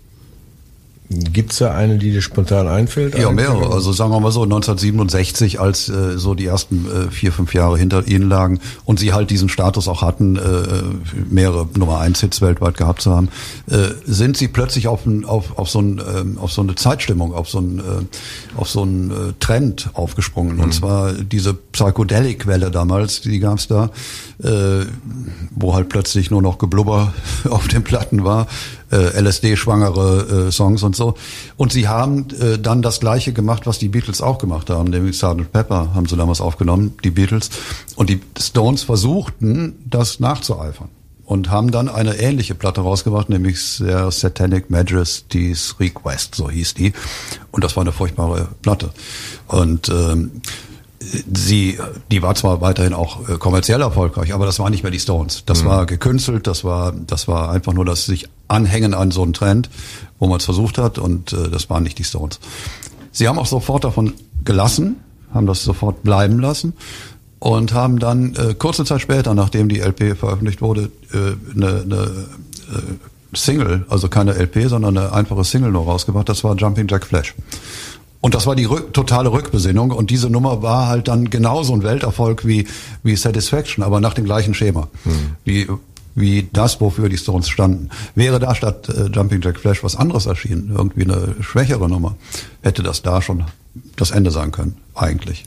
Gibt's 1.12 1.58
da 1.58 1.74
eine, 1.74 1.98
die 1.98 2.12
dir 2.12 2.22
spontan 2.22 2.68
einfällt? 2.68 3.18
Ja, 3.18 3.32
mehrere. 3.32 3.74
Also 3.74 3.92
sagen 3.92 4.12
wir 4.12 4.20
mal 4.22 4.32
so, 4.32 4.44
1967, 4.44 5.60
als 5.60 5.90
äh, 5.90 6.18
so 6.18 6.36
die 6.36 6.46
ersten 6.46 6.86
äh, 6.86 7.12
vier, 7.12 7.34
fünf 7.34 7.54
Jahre 7.54 7.78
hinter 7.78 8.08
ihnen 8.08 8.30
lagen 8.30 8.60
und 8.86 8.98
sie 8.98 9.12
halt 9.12 9.30
diesen 9.30 9.50
Status 9.50 9.90
auch 9.90 10.02
hatten, 10.02 10.38
äh, 10.38 10.40
mehrere 11.30 11.68
Nummer 11.76 12.00
eins 12.00 12.22
Hits 12.22 12.42
weltweit 12.42 12.78
gehabt 12.78 13.02
zu 13.02 13.14
haben, 13.14 13.28
äh, 13.70 13.90
sind 14.06 14.38
sie 14.38 14.48
plötzlich 14.48 14.88
auf, 14.88 15.06
ein, 15.06 15.26
auf, 15.26 15.58
auf, 15.58 15.70
so 15.70 15.80
ein, 15.82 16.00
äh, 16.00 16.40
auf 16.40 16.54
so 16.54 16.62
eine 16.62 16.76
Zeitstimmung, 16.76 17.34
auf 17.34 17.50
so 17.50 17.60
ein, 17.60 17.80
äh, 17.80 18.58
auf 18.58 18.70
so 18.70 18.84
einen 18.84 19.12
äh, 19.12 19.34
Trend 19.40 19.90
aufgesprungen. 19.94 20.58
Mhm. 20.58 20.64
Und 20.64 20.74
zwar 20.74 21.12
diese 21.14 21.54
Psychedelic-Welle 21.54 22.72
damals, 22.72 23.20
die 23.20 23.40
gab's 23.40 23.68
da, 23.68 23.90
äh, 24.42 24.86
wo 25.52 25.76
halt 25.76 25.90
plötzlich 25.90 26.32
nur 26.32 26.42
noch 26.42 26.58
Geblubber 26.58 27.14
auf 27.50 27.68
den 27.68 27.84
Platten 27.84 28.24
war, 28.24 28.48
äh, 28.92 29.20
LSD-schwangere 29.20 30.48
äh, 30.48 30.52
Songs 30.52 30.84
und 30.84 30.96
so. 30.96 31.16
Und 31.58 31.72
sie 31.72 31.88
haben 31.88 32.28
äh, 32.40 32.60
dann 32.60 32.82
das 32.82 33.00
Gleiche 33.00 33.34
gemacht, 33.34 33.66
was 33.66 33.80
die 33.80 33.90
Beatles 33.90 34.22
auch 34.22 34.38
gemacht 34.38 34.70
haben, 34.70 34.90
nämlich 34.90 35.18
Sgt. 35.18 35.52
Pepper 35.52 35.94
haben 35.94 36.08
sie 36.08 36.18
damals 36.18 36.42
aufgenommen, 36.42 36.94
die 37.04 37.12
Beatles. 37.12 37.50
Und 37.96 38.10
die 38.10 38.22
Stones 38.38 38.84
versuchten, 38.84 39.76
das 39.90 40.20
nachzueifern 40.20 40.90
und 41.32 41.50
haben 41.50 41.72
dann 41.72 41.88
eine 41.88 42.20
ähnliche 42.20 42.56
Platte 42.56 42.82
rausgebracht, 42.82 43.30
nämlich 43.30 43.78
der 43.78 44.12
Satanic 44.12 44.70
Majesty's 44.70 45.78
Request, 45.80 46.36
so 46.36 46.50
hieß 46.50 46.74
die. 46.74 46.92
Und 47.52 47.64
das 47.64 47.78
war 47.78 47.84
eine 47.84 47.94
furchtbare 47.94 48.50
Platte. 48.62 48.92
Und 49.48 49.88
ähm, 49.88 50.42
sie, 51.00 51.80
die 52.12 52.22
war 52.22 52.36
zwar 52.36 52.60
weiterhin 52.60 52.94
auch 52.94 53.30
äh, 53.30 53.38
kommerziell 53.38 53.80
erfolgreich, 53.80 54.34
aber 54.34 54.46
das 54.46 54.60
war 54.60 54.70
nicht 54.70 54.84
mehr 54.84 54.92
die 54.92 55.00
Stones. 55.00 55.44
Das 55.46 55.64
mhm. 55.64 55.68
war 55.68 55.86
gekünstelt, 55.86 56.48
das 56.48 56.66
war, 56.66 56.92
das 56.92 57.30
war 57.30 57.50
einfach 57.50 57.72
nur 57.72 57.86
das 57.86 58.06
sich 58.06 58.28
anhängen 58.52 58.94
an 58.94 59.12
so 59.12 59.24
einen 59.24 59.34
Trend, 59.34 59.70
wo 60.20 60.28
man 60.28 60.38
es 60.38 60.46
versucht 60.46 60.78
hat 60.78 60.98
und 60.98 61.34
äh, 61.34 61.50
das 61.50 61.70
waren 61.70 61.84
nicht 61.84 61.98
die 61.98 62.04
Stones. 62.04 62.40
Sie 63.12 63.28
haben 63.28 63.40
auch 63.40 63.46
sofort 63.46 63.84
davon 63.84 64.14
gelassen, 64.44 64.98
haben 65.34 65.48
das 65.48 65.64
sofort 65.64 66.04
bleiben 66.04 66.40
lassen 66.40 66.74
und 67.40 67.74
haben 67.74 68.00
dann 68.00 68.36
äh, 68.36 68.54
kurze 68.54 68.86
Zeit 68.86 69.02
später, 69.02 69.34
nachdem 69.34 69.70
die 69.70 69.80
LP 69.80 70.18
veröffentlicht 70.18 70.62
wurde, 70.62 70.92
äh, 71.14 71.56
eine, 71.56 71.82
eine 71.82 72.04
äh, 72.72 73.36
Single, 73.36 73.86
also 73.90 74.10
keine 74.10 74.34
LP, 74.34 74.68
sondern 74.68 74.98
eine 74.98 75.14
einfache 75.14 75.44
Single 75.44 75.72
nur 75.72 75.86
rausgebracht. 75.86 76.30
Das 76.30 76.44
war 76.44 76.56
Jumping 76.56 76.88
Jack 76.88 77.06
Flash. 77.06 77.34
Und 78.20 78.36
das 78.36 78.46
war 78.46 78.56
die 78.56 78.66
rück, 78.66 78.94
totale 78.94 79.32
Rückbesinnung. 79.32 79.92
Und 79.92 80.12
diese 80.12 80.30
Nummer 80.30 80.62
war 80.62 80.88
halt 80.88 81.08
dann 81.08 81.30
genauso 81.30 81.74
ein 81.74 81.82
Welterfolg 81.82 82.46
wie, 82.46 82.68
wie 83.02 83.16
Satisfaction, 83.16 83.84
aber 83.84 84.00
nach 84.00 84.14
dem 84.14 84.26
gleichen 84.26 84.54
Schema. 84.54 84.90
Hm. 85.04 85.12
Wie, 85.44 85.68
wie 86.16 86.50
das, 86.52 86.82
wofür 86.82 87.10
die 87.10 87.18
Stones 87.18 87.50
standen. 87.50 87.90
Wäre 88.16 88.40
da 88.40 88.56
statt 88.56 88.90
äh, 88.90 89.08
Jumping 89.08 89.42
Jack 89.42 89.60
Flash 89.60 89.84
was 89.84 89.96
anderes 89.96 90.26
erschienen, 90.26 90.74
irgendwie 90.76 91.04
eine 91.04 91.36
schwächere 91.42 91.90
Nummer, 91.90 92.16
hätte 92.62 92.84
das 92.84 93.02
da 93.02 93.22
schon 93.22 93.46
das 93.96 94.12
Ende 94.12 94.32
sein 94.32 94.52
können, 94.52 94.78
eigentlich. 94.96 95.46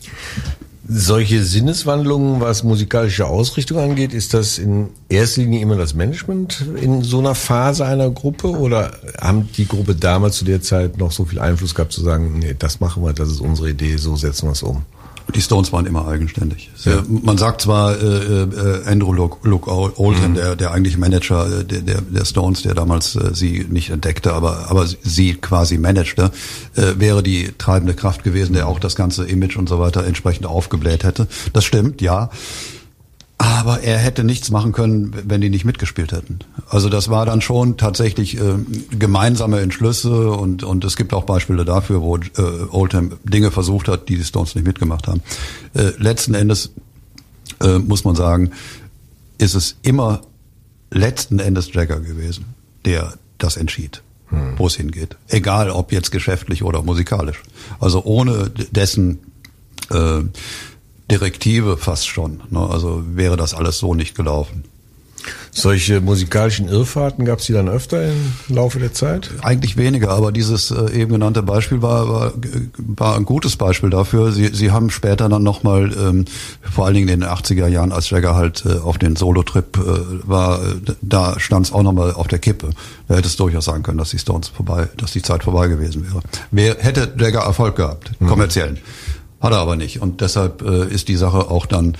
Solche 0.86 1.42
Sinneswandlungen, 1.42 2.42
was 2.42 2.62
musikalische 2.62 3.26
Ausrichtung 3.26 3.78
angeht, 3.78 4.12
ist 4.12 4.34
das 4.34 4.58
in 4.58 4.90
erster 5.08 5.40
Linie 5.40 5.60
immer 5.60 5.76
das 5.76 5.94
Management 5.94 6.62
in 6.78 7.02
so 7.02 7.20
einer 7.20 7.34
Phase 7.34 7.86
einer 7.86 8.10
Gruppe 8.10 8.48
oder 8.48 8.92
haben 9.18 9.48
die 9.56 9.66
Gruppe 9.66 9.94
damals 9.94 10.36
zu 10.36 10.44
der 10.44 10.60
Zeit 10.60 10.98
noch 10.98 11.10
so 11.10 11.24
viel 11.24 11.38
Einfluss 11.38 11.74
gehabt 11.74 11.92
zu 11.92 12.02
sagen, 12.02 12.38
nee, 12.38 12.54
das 12.58 12.80
machen 12.80 13.02
wir, 13.02 13.14
das 13.14 13.30
ist 13.30 13.40
unsere 13.40 13.70
Idee, 13.70 13.96
so 13.96 14.14
setzen 14.14 14.46
wir 14.46 14.52
es 14.52 14.62
um? 14.62 14.82
Die 15.34 15.42
Stones 15.42 15.72
waren 15.72 15.86
immer 15.86 16.06
eigenständig. 16.06 16.70
Ja. 16.84 17.02
Man 17.08 17.38
sagt 17.38 17.62
zwar 17.62 18.00
äh, 18.00 18.42
äh, 18.42 18.86
Andrew 18.86 19.12
Luke, 19.12 19.48
Luke 19.48 19.70
Oldham, 19.70 20.32
mhm. 20.32 20.34
der, 20.34 20.56
der 20.56 20.70
eigentliche 20.72 20.98
Manager 20.98 21.60
äh, 21.60 21.64
der, 21.64 21.80
der, 21.80 22.00
der 22.00 22.24
Stones, 22.24 22.62
der 22.62 22.74
damals 22.74 23.16
äh, 23.16 23.34
sie 23.34 23.66
nicht 23.68 23.90
entdeckte, 23.90 24.32
aber, 24.32 24.70
aber 24.70 24.86
sie 24.86 25.34
quasi 25.34 25.78
managte, 25.78 26.30
äh, 26.76 26.94
wäre 26.98 27.22
die 27.22 27.52
treibende 27.58 27.94
Kraft 27.94 28.22
gewesen, 28.22 28.52
der 28.54 28.68
auch 28.68 28.78
das 28.78 28.94
ganze 28.94 29.24
Image 29.24 29.56
und 29.56 29.68
so 29.68 29.78
weiter 29.78 30.04
entsprechend 30.04 30.46
aufgebläht 30.46 31.04
hätte. 31.04 31.26
Das 31.52 31.64
stimmt, 31.64 32.00
ja. 32.00 32.30
Aber 33.36 33.80
er 33.80 33.98
hätte 33.98 34.22
nichts 34.22 34.50
machen 34.50 34.72
können, 34.72 35.12
wenn 35.24 35.40
die 35.40 35.50
nicht 35.50 35.64
mitgespielt 35.64 36.12
hätten. 36.12 36.38
Also 36.68 36.88
das 36.88 37.08
war 37.08 37.26
dann 37.26 37.40
schon 37.40 37.76
tatsächlich 37.76 38.38
äh, 38.38 38.54
gemeinsame 38.90 39.60
Entschlüsse 39.60 40.30
und, 40.30 40.62
und 40.62 40.84
es 40.84 40.96
gibt 40.96 41.12
auch 41.12 41.24
Beispiele 41.24 41.64
dafür, 41.64 42.00
wo 42.00 42.16
äh, 42.16 42.20
Oldham 42.70 43.18
Dinge 43.24 43.50
versucht 43.50 43.88
hat, 43.88 44.08
die 44.08 44.16
die 44.16 44.24
Stones 44.24 44.54
nicht 44.54 44.66
mitgemacht 44.66 45.08
haben. 45.08 45.20
Äh, 45.74 45.90
letzten 45.98 46.34
Endes 46.34 46.70
äh, 47.60 47.78
muss 47.78 48.04
man 48.04 48.14
sagen, 48.14 48.52
ist 49.38 49.54
es 49.54 49.76
immer 49.82 50.20
letzten 50.90 51.40
Endes 51.40 51.72
Jagger 51.72 52.00
gewesen, 52.00 52.44
der 52.84 53.14
das 53.38 53.56
entschied, 53.56 54.02
hm. 54.28 54.54
wo 54.56 54.68
es 54.68 54.76
hingeht. 54.76 55.16
Egal 55.28 55.70
ob 55.70 55.92
jetzt 55.92 56.12
geschäftlich 56.12 56.62
oder 56.62 56.82
musikalisch. 56.82 57.42
Also 57.80 58.04
ohne 58.04 58.50
dessen 58.70 59.18
äh, 59.90 60.20
Direktive 61.10 61.76
fast 61.76 62.06
schon. 62.06 62.40
Ne? 62.50 62.60
Also 62.60 63.02
wäre 63.06 63.36
das 63.36 63.54
alles 63.54 63.78
so 63.78 63.94
nicht 63.94 64.14
gelaufen. 64.14 64.64
Solche 65.50 66.00
musikalischen 66.00 66.68
Irrfahrten 66.68 67.24
gab 67.24 67.38
es 67.38 67.46
die 67.46 67.52
dann 67.52 67.68
öfter 67.68 68.04
im 68.08 68.32
Laufe 68.48 68.80
der 68.80 68.92
Zeit? 68.92 69.30
Eigentlich 69.42 69.76
weniger, 69.76 70.10
aber 70.10 70.32
dieses 70.32 70.72
äh, 70.72 70.90
eben 70.90 71.12
genannte 71.12 71.42
Beispiel 71.42 71.80
war, 71.80 72.08
war, 72.08 72.32
war 72.76 73.16
ein 73.16 73.24
gutes 73.24 73.56
Beispiel 73.56 73.88
dafür. 73.88 74.32
Sie, 74.32 74.48
Sie 74.48 74.72
haben 74.72 74.90
später 74.90 75.28
dann 75.28 75.44
nochmal, 75.44 75.92
ähm, 75.96 76.24
vor 76.60 76.86
allen 76.86 76.94
Dingen 76.94 77.08
in 77.08 77.20
den 77.20 77.28
80er 77.28 77.68
Jahren, 77.68 77.92
als 77.92 78.10
Jagger 78.10 78.34
halt 78.34 78.64
äh, 78.66 78.78
auf 78.78 78.98
den 78.98 79.14
Solo-Trip 79.14 79.78
äh, 79.78 80.28
war, 80.28 80.60
äh, 80.60 80.74
da 81.02 81.38
stand 81.38 81.66
es 81.66 81.72
auch 81.72 81.84
nochmal 81.84 82.12
auf 82.12 82.26
der 82.26 82.40
Kippe. 82.40 82.70
Da 83.06 83.14
hätte 83.14 83.28
es 83.28 83.36
durchaus 83.36 83.66
sagen 83.66 83.84
können, 83.84 83.98
dass 83.98 84.10
die 84.10 84.18
Stones 84.18 84.48
vorbei, 84.48 84.88
dass 84.96 85.12
die 85.12 85.22
Zeit 85.22 85.44
vorbei 85.44 85.68
gewesen 85.68 86.04
wäre. 86.04 86.20
Wer 86.50 86.76
hätte 86.80 87.14
Jagger 87.16 87.42
Erfolg 87.42 87.76
gehabt, 87.76 88.10
mhm. 88.18 88.28
Hat 89.44 89.52
er 89.52 89.58
aber 89.58 89.76
nicht. 89.76 90.00
Und 90.00 90.22
deshalb 90.22 90.62
äh, 90.62 90.88
ist 90.88 91.08
die 91.08 91.16
Sache 91.16 91.50
auch 91.50 91.66
dann 91.66 91.98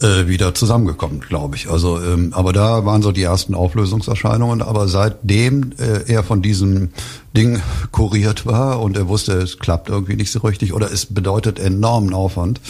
äh, 0.00 0.28
wieder 0.28 0.54
zusammengekommen, 0.54 1.18
glaube 1.18 1.56
ich. 1.56 1.68
Also, 1.68 2.00
ähm, 2.00 2.32
aber 2.32 2.52
da 2.52 2.84
waren 2.84 3.02
so 3.02 3.10
die 3.10 3.24
ersten 3.24 3.52
Auflösungserscheinungen. 3.56 4.62
Aber 4.62 4.86
seitdem 4.86 5.72
äh, 5.80 6.08
er 6.08 6.22
von 6.22 6.40
diesem 6.40 6.90
Ding 7.36 7.60
kuriert 7.90 8.46
war 8.46 8.80
und 8.80 8.96
er 8.96 9.08
wusste, 9.08 9.32
es 9.32 9.58
klappt 9.58 9.88
irgendwie 9.88 10.14
nicht 10.14 10.30
so 10.30 10.38
richtig 10.38 10.72
oder 10.72 10.92
es 10.92 11.06
bedeutet 11.06 11.58
enormen 11.58 12.14
Aufwand, 12.14 12.60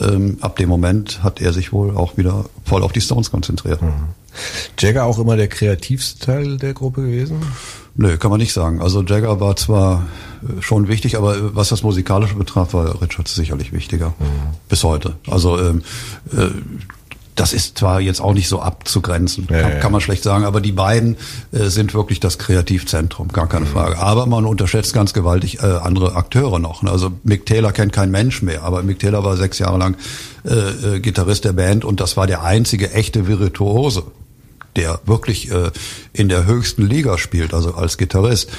ähm, 0.00 0.38
ab 0.40 0.56
dem 0.56 0.68
Moment 0.68 1.22
hat 1.22 1.40
er 1.40 1.52
sich 1.52 1.72
wohl 1.72 1.96
auch 1.96 2.16
wieder 2.16 2.46
voll 2.64 2.82
auf 2.82 2.90
die 2.90 3.00
Stones 3.00 3.30
konzentriert. 3.30 3.80
Mhm. 3.80 3.92
Jagger 4.76 5.04
auch 5.04 5.20
immer 5.20 5.36
der 5.36 5.48
kreativste 5.48 6.26
Teil 6.26 6.56
der 6.56 6.74
Gruppe 6.74 7.02
gewesen? 7.02 7.38
Nö, 7.94 8.16
kann 8.16 8.30
man 8.30 8.40
nicht 8.40 8.52
sagen. 8.52 8.80
Also 8.80 9.02
Jagger 9.02 9.40
war 9.40 9.56
zwar 9.56 10.06
äh, 10.42 10.62
schon 10.62 10.88
wichtig, 10.88 11.16
aber 11.16 11.36
äh, 11.36 11.54
was 11.54 11.68
das 11.68 11.82
Musikalische 11.82 12.34
betraf, 12.34 12.72
war 12.74 13.02
Richards 13.02 13.34
sicherlich 13.34 13.72
wichtiger. 13.72 14.08
Mhm. 14.18 14.56
Bis 14.68 14.82
heute. 14.82 15.16
Also 15.28 15.58
ähm, 15.58 15.82
äh, 16.32 16.48
das 17.34 17.52
ist 17.52 17.78
zwar 17.78 18.00
jetzt 18.00 18.20
auch 18.20 18.34
nicht 18.34 18.48
so 18.48 18.60
abzugrenzen, 18.60 19.46
ja, 19.50 19.60
kann, 19.60 19.72
ja. 19.72 19.78
kann, 19.78 19.92
man 19.92 20.00
schlecht 20.00 20.22
sagen, 20.22 20.44
aber 20.44 20.60
die 20.60 20.72
beiden 20.72 21.16
äh, 21.50 21.64
sind 21.64 21.94
wirklich 21.94 22.20
das 22.20 22.38
Kreativzentrum, 22.38 23.28
gar 23.28 23.48
keine 23.48 23.64
mhm. 23.64 23.70
Frage. 23.70 23.98
Aber 23.98 24.26
man 24.26 24.44
unterschätzt 24.44 24.92
ganz 24.92 25.12
gewaltig 25.12 25.62
äh, 25.62 25.66
andere 25.66 26.14
Akteure 26.14 26.58
noch. 26.58 26.82
Also 26.82 27.12
Mick 27.24 27.46
Taylor 27.46 27.72
kennt 27.72 27.92
kein 27.92 28.10
Mensch 28.10 28.42
mehr, 28.42 28.62
aber 28.62 28.82
Mick 28.82 28.98
Taylor 28.98 29.24
war 29.24 29.36
sechs 29.36 29.58
Jahre 29.58 29.78
lang 29.78 29.96
äh, 30.44 30.96
äh, 30.96 31.00
Gitarrist 31.00 31.44
der 31.44 31.52
Band 31.52 31.84
und 31.84 32.00
das 32.00 32.16
war 32.16 32.26
der 32.26 32.42
einzige 32.42 32.92
echte 32.92 33.26
Virtuose 33.26 34.04
der 34.76 35.00
wirklich 35.04 35.50
äh, 35.50 35.70
in 36.12 36.28
der 36.28 36.46
höchsten 36.46 36.86
Liga 36.86 37.18
spielt, 37.18 37.52
also 37.52 37.74
als 37.74 37.98
Gitarrist. 37.98 38.50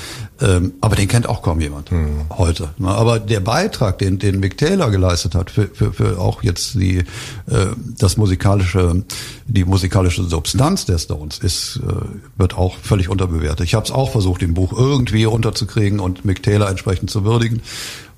Ähm, 0.41 0.73
aber 0.81 0.95
den 0.95 1.07
kennt 1.07 1.27
auch 1.27 1.41
kaum 1.41 1.59
jemand 1.59 1.91
mhm. 1.91 2.25
heute. 2.29 2.69
Ne? 2.77 2.89
Aber 2.89 3.19
der 3.19 3.39
Beitrag, 3.39 3.97
den, 3.99 4.19
den 4.19 4.39
Mick 4.39 4.57
Taylor 4.57 4.91
geleistet 4.91 5.35
hat, 5.35 5.49
für, 5.51 5.67
für, 5.67 5.93
für 5.93 6.19
auch 6.19 6.43
jetzt 6.43 6.75
die, 6.75 6.97
äh, 6.97 7.05
das 7.97 8.17
musikalische, 8.17 9.03
die 9.47 9.65
musikalische 9.65 10.23
Substanz 10.23 10.85
der 10.85 10.99
Stones, 10.99 11.39
ist, 11.39 11.79
äh, 11.87 11.93
wird 12.37 12.57
auch 12.57 12.77
völlig 12.77 13.09
unterbewertet. 13.09 13.65
Ich 13.65 13.73
habe 13.73 13.85
es 13.85 13.91
auch 13.91 14.11
versucht, 14.11 14.43
im 14.43 14.53
Buch 14.53 14.71
irgendwie 14.73 15.25
unterzukriegen 15.25 15.99
und 15.99 16.25
Mick 16.25 16.43
Taylor 16.43 16.69
entsprechend 16.69 17.09
zu 17.09 17.23
würdigen 17.23 17.61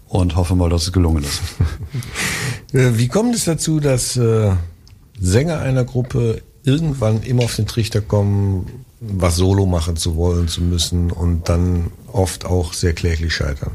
und 0.08 0.36
hoffe 0.36 0.56
mal, 0.56 0.70
dass 0.70 0.84
es 0.84 0.94
gelungen 0.94 1.24
ist. 1.24 1.42
Äh, 2.74 2.98
wie 2.98 3.08
kommt 3.08 3.34
es 3.36 3.46
dazu, 3.46 3.80
dass 3.80 4.18
äh, 4.18 4.52
Sänger 5.18 5.60
einer 5.60 5.86
Gruppe 5.86 6.42
irgendwann 6.66 7.22
immer 7.24 7.44
auf 7.44 7.56
den 7.56 7.68
Trichter 7.68 8.02
kommen, 8.02 8.86
was 9.00 9.36
Solo 9.36 9.66
machen 9.66 9.96
zu 9.98 10.16
wollen, 10.16 10.48
zu 10.48 10.62
müssen 10.62 11.12
und 11.12 11.48
dann 11.48 11.92
oft 12.12 12.46
auch 12.46 12.74
sehr 12.74 12.94
kläglich 12.94 13.34
scheitern. 13.34 13.72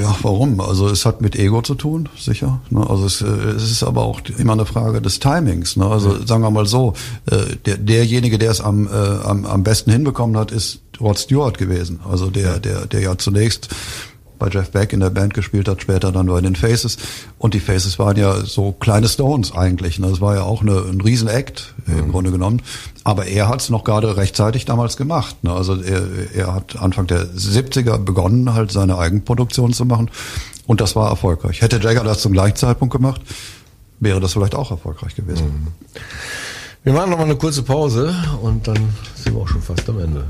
Ja, 0.00 0.16
warum? 0.22 0.60
Also 0.60 0.88
es 0.88 1.04
hat 1.04 1.20
mit 1.20 1.36
Ego 1.36 1.60
zu 1.62 1.74
tun, 1.74 2.08
sicher. 2.18 2.60
Ne? 2.70 2.88
Also 2.88 3.04
es, 3.04 3.20
äh, 3.20 3.26
es, 3.26 3.70
ist 3.70 3.82
aber 3.82 4.02
auch 4.02 4.20
immer 4.38 4.54
eine 4.54 4.64
Frage 4.64 5.02
des 5.02 5.20
Timings. 5.20 5.76
Ne? 5.76 5.86
Also 5.86 6.24
sagen 6.24 6.42
wir 6.42 6.50
mal 6.50 6.66
so, 6.66 6.94
äh, 7.26 7.56
der, 7.66 7.76
derjenige, 7.76 8.38
der 8.38 8.50
es 8.50 8.60
am, 8.60 8.86
äh, 8.86 8.90
am, 8.90 9.44
am 9.44 9.62
besten 9.62 9.92
hinbekommen 9.92 10.36
hat, 10.38 10.52
ist 10.52 10.80
Rod 11.00 11.18
Stewart 11.18 11.58
gewesen. 11.58 12.00
Also 12.08 12.30
der, 12.30 12.58
der, 12.58 12.86
der 12.86 13.00
ja 13.00 13.18
zunächst 13.18 13.68
bei 14.38 14.48
Jeff 14.48 14.70
Beck 14.70 14.92
in 14.92 15.00
der 15.00 15.10
Band 15.10 15.34
gespielt 15.34 15.68
hat, 15.68 15.82
später 15.82 16.12
dann 16.12 16.26
bei 16.26 16.40
den 16.40 16.56
Faces. 16.56 16.96
Und 17.38 17.54
die 17.54 17.60
Faces 17.60 17.98
waren 17.98 18.16
ja 18.16 18.40
so 18.44 18.72
kleine 18.72 19.08
Stones 19.08 19.52
eigentlich. 19.52 19.98
Ne? 19.98 20.08
Das 20.08 20.20
war 20.20 20.34
ja 20.34 20.42
auch 20.42 20.62
eine, 20.62 20.78
ein 20.78 21.00
Riesen-Act 21.00 21.74
mhm. 21.86 21.98
im 21.98 22.12
Grunde 22.12 22.30
genommen. 22.30 22.62
Aber 23.04 23.26
er 23.26 23.48
hat 23.48 23.60
es 23.60 23.70
noch 23.70 23.84
gerade 23.84 24.16
rechtzeitig 24.16 24.64
damals 24.64 24.96
gemacht. 24.96 25.42
Ne? 25.42 25.52
Also 25.52 25.80
er, 25.80 26.02
er 26.34 26.54
hat 26.54 26.76
Anfang 26.76 27.06
der 27.06 27.26
70er 27.26 27.98
begonnen, 27.98 28.54
halt 28.54 28.70
seine 28.70 28.98
Eigenproduktion 28.98 29.72
zu 29.72 29.84
machen. 29.84 30.10
Und 30.66 30.80
das 30.80 30.94
war 30.96 31.08
erfolgreich. 31.08 31.62
Hätte 31.62 31.80
Jagger 31.80 32.04
das 32.04 32.20
zum 32.20 32.32
gleichen 32.32 32.56
Zeitpunkt 32.56 32.92
gemacht, 32.92 33.22
wäre 34.00 34.20
das 34.20 34.34
vielleicht 34.34 34.54
auch 34.54 34.70
erfolgreich 34.70 35.14
gewesen. 35.14 35.46
Mhm. 35.46 35.66
Wir 36.84 36.92
machen 36.92 37.10
noch 37.10 37.18
mal 37.18 37.24
eine 37.24 37.36
kurze 37.36 37.62
Pause 37.62 38.14
und 38.40 38.66
dann 38.68 38.78
sind 39.14 39.34
wir 39.34 39.42
auch 39.42 39.48
schon 39.48 39.62
fast 39.62 39.88
am 39.88 39.98
Ende. 39.98 40.24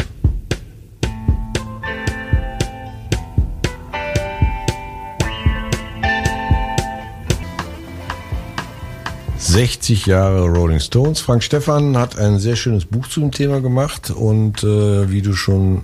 60 9.58 10.06
Jahre 10.06 10.46
Rolling 10.46 10.78
Stones. 10.78 11.18
Frank 11.18 11.42
Stefan 11.42 11.96
hat 11.96 12.16
ein 12.16 12.38
sehr 12.38 12.54
schönes 12.54 12.84
Buch 12.84 13.08
zu 13.08 13.18
dem 13.18 13.32
Thema 13.32 13.60
gemacht 13.60 14.08
und 14.08 14.62
äh, 14.62 15.10
wie 15.10 15.20
du 15.20 15.32
schon 15.32 15.82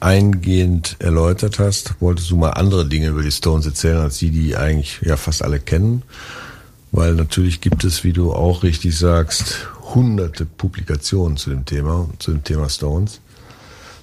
eingehend 0.00 0.96
erläutert 0.98 1.58
hast, 1.58 1.94
wolltest 2.00 2.30
du 2.30 2.36
mal 2.36 2.50
andere 2.50 2.84
Dinge 2.84 3.08
über 3.08 3.22
die 3.22 3.32
Stones 3.32 3.64
erzählen, 3.64 3.96
als 3.96 4.18
die, 4.18 4.28
die 4.28 4.54
eigentlich 4.54 5.00
ja 5.00 5.16
fast 5.16 5.42
alle 5.42 5.60
kennen. 5.60 6.02
Weil 6.92 7.14
natürlich 7.14 7.62
gibt 7.62 7.84
es, 7.84 8.04
wie 8.04 8.12
du 8.12 8.34
auch 8.34 8.64
richtig 8.64 8.98
sagst, 8.98 9.66
hunderte 9.94 10.44
Publikationen 10.44 11.38
zu 11.38 11.48
dem 11.48 11.64
Thema, 11.64 12.06
zu 12.18 12.32
dem 12.32 12.44
Thema 12.44 12.68
Stones. 12.68 13.22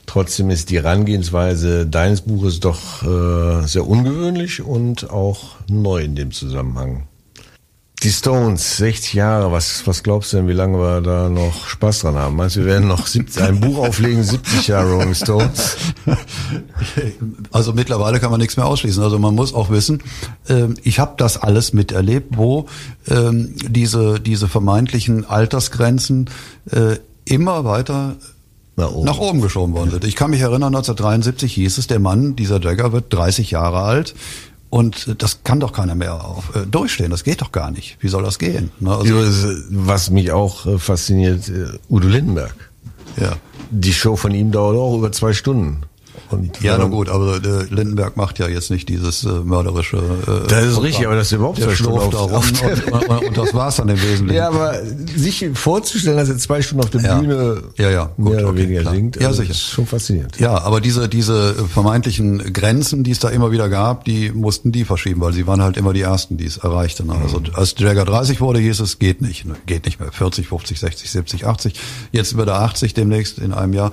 Trotzdem 0.08 0.50
ist 0.50 0.72
die 0.72 0.78
Herangehensweise 0.78 1.86
deines 1.86 2.22
Buches 2.22 2.62
doch 2.62 3.04
äh, 3.04 3.68
sehr 3.68 3.86
ungewöhnlich 3.86 4.64
und 4.64 5.12
auch 5.12 5.58
neu 5.70 6.02
in 6.02 6.16
dem 6.16 6.32
Zusammenhang. 6.32 7.07
Die 8.04 8.12
Stones, 8.12 8.78
60 8.78 9.16
Jahre, 9.16 9.52
was, 9.52 9.88
was 9.88 10.04
glaubst 10.04 10.32
du 10.32 10.38
denn, 10.38 10.48
wie 10.48 10.54
lange 10.54 10.78
wir 10.78 11.02
da 11.02 11.30
noch 11.30 11.66
Spaß 11.66 12.02
dran 12.02 12.16
haben? 12.16 12.36
Meinst 12.36 12.56
du, 12.56 12.60
wir 12.60 12.68
werden 12.68 12.88
noch 12.88 13.08
70, 13.08 13.42
ein 13.42 13.60
Buch 13.60 13.80
auflegen, 13.80 14.22
70 14.24 14.68
Jahre 14.68 14.92
Rolling 14.94 15.16
Stones? 15.16 15.78
Also 17.52 17.74
mittlerweile 17.74 18.20
kann 18.20 18.30
man 18.30 18.40
nichts 18.40 18.56
mehr 18.56 18.66
ausschließen. 18.66 19.02
Also 19.02 19.18
man 19.18 19.34
muss 19.34 19.54
auch 19.54 19.70
wissen, 19.70 20.04
ähm, 20.48 20.76
ich 20.84 21.00
habe 21.00 21.16
das 21.18 21.38
alles 21.38 21.74
miterlebt, 21.74 22.38
wo 22.38 22.68
ähm, 23.10 23.56
diese, 23.68 24.20
diese 24.20 24.48
vermeintlichen 24.48 25.26
Altersgrenzen 25.26 26.30
äh, 26.72 26.98
immer 27.26 27.66
weiter 27.66 28.16
nach 28.76 28.92
oben. 28.92 29.06
nach 29.06 29.18
oben 29.18 29.42
geschoben 29.42 29.74
worden 29.74 29.90
sind. 29.90 30.04
Ich 30.04 30.16
kann 30.16 30.30
mich 30.30 30.42
erinnern, 30.42 30.76
1973 30.76 31.52
hieß 31.52 31.80
es, 31.80 31.88
der 31.88 32.00
Mann, 32.00 32.36
dieser 32.36 32.62
Jagger 32.62 32.92
wird 32.94 33.12
30 33.12 33.52
Jahre 33.52 33.82
alt 33.82 34.14
und 34.70 35.16
das 35.22 35.44
kann 35.44 35.60
doch 35.60 35.72
keiner 35.72 35.96
mehr 35.96 36.26
auf, 36.26 36.56
äh, 36.56 36.66
durchstehen. 36.66 37.12
Das 37.12 37.24
geht 37.24 37.42
doch 37.42 37.52
gar 37.52 37.72
nicht. 37.72 37.98
Wie 38.02 38.10
soll 38.10 38.24
das 38.24 38.38
gehen? 38.38 38.72
Ne? 38.80 38.96
Also, 38.96 39.16
Was 39.70 40.10
mich 40.10 40.32
auch 40.32 40.66
äh, 40.66 40.78
fasziniert, 40.78 41.48
äh, 41.50 41.68
Udo 41.90 42.08
Lindenberg. 42.08 42.56
Ja. 43.20 43.38
Die 43.70 43.94
Show 43.94 44.16
von 44.16 44.34
ihm 44.34 44.52
dauert 44.52 44.78
auch 44.78 44.98
über 44.98 45.12
zwei 45.12 45.34
Stunden. 45.34 45.82
Und 46.30 46.62
ja, 46.62 46.78
na 46.78 46.86
gut, 46.86 47.10
aber 47.10 47.40
der 47.40 47.66
Lindenberg 47.70 48.18
macht 48.18 48.40
ja 48.40 48.48
jetzt 48.48 48.70
nicht 48.70 48.90
dieses 48.90 49.24
äh, 49.24 49.30
mörderische. 49.30 49.98
Äh, 49.98 50.48
das 50.48 50.66
ist 50.66 50.82
richtig, 50.82 51.06
aber 51.06 51.16
das 51.16 51.28
ist 51.28 51.34
überhaupt 51.34 51.62
zwei 51.62 51.76
Stunden 51.76 52.00
auf, 52.00 52.14
auf, 52.14 52.32
auf 52.34 52.52
und, 52.52 52.92
und, 52.92 53.28
und, 53.28 53.38
das 53.38 53.54
war's 53.54 53.78
dann 53.78 53.90
im 53.90 54.02
Wesentlichen. 54.02 54.36
Ja, 54.36 54.50
aber 54.50 54.76
sich 55.16 55.50
vorzustellen, 55.54 56.18
dass 56.18 56.30
er 56.30 56.38
zwei 56.38 56.62
Stunden 56.62 56.84
auf 56.84 56.90
der 56.90 57.02
ja. 57.02 57.20
Bühne 57.20 57.64
ja, 57.78 57.90
ja, 57.90 58.12
gut, 58.18 58.32
mehr 58.32 58.40
oder 58.40 58.50
okay, 58.50 58.58
weniger 58.64 58.82
klar. 58.82 58.94
singt, 58.94 59.16
ja, 59.16 59.28
also 59.28 59.42
sicher. 59.42 59.52
ist 59.52 59.62
schon 59.62 59.86
faszinierend. 59.86 60.40
Ja, 60.40 60.62
aber 60.62 60.82
diese 60.82 61.08
diese 61.08 61.54
vermeintlichen 61.54 62.54
Grenzen, 62.54 63.04
die 63.04 63.12
es 63.12 63.20
da 63.20 63.30
immer 63.30 63.52
wieder 63.52 63.70
gab, 63.70 64.04
die 64.06 64.32
mussten 64.32 64.72
die 64.72 64.86
verschieben, 64.86 65.22
weil 65.22 65.34
sie 65.34 65.48
waren 65.48 65.62
halt 65.62 65.78
immer 65.78 65.94
die 65.94 66.02
ersten, 66.02 66.38
die 66.38 66.46
es 66.46 66.58
erreichten. 66.58 67.10
Also 67.10 67.42
als 67.54 67.76
Jagger 67.78 68.06
30 68.06 68.42
wurde, 68.42 68.60
hieß 68.60 68.80
es 68.80 69.00
geht 69.00 69.22
nicht, 69.22 69.46
geht 69.66 69.86
nicht 69.86 70.00
mehr. 70.00 70.12
40, 70.12 70.48
50, 70.48 70.80
60, 70.80 71.10
70, 71.10 71.46
80. 71.46 71.74
Jetzt 72.12 72.38
wird 72.38 72.50
er 72.50 72.62
80 72.62 72.94
demnächst 72.94 73.40
in 73.40 73.54
einem 73.54 73.74
Jahr. 73.74 73.92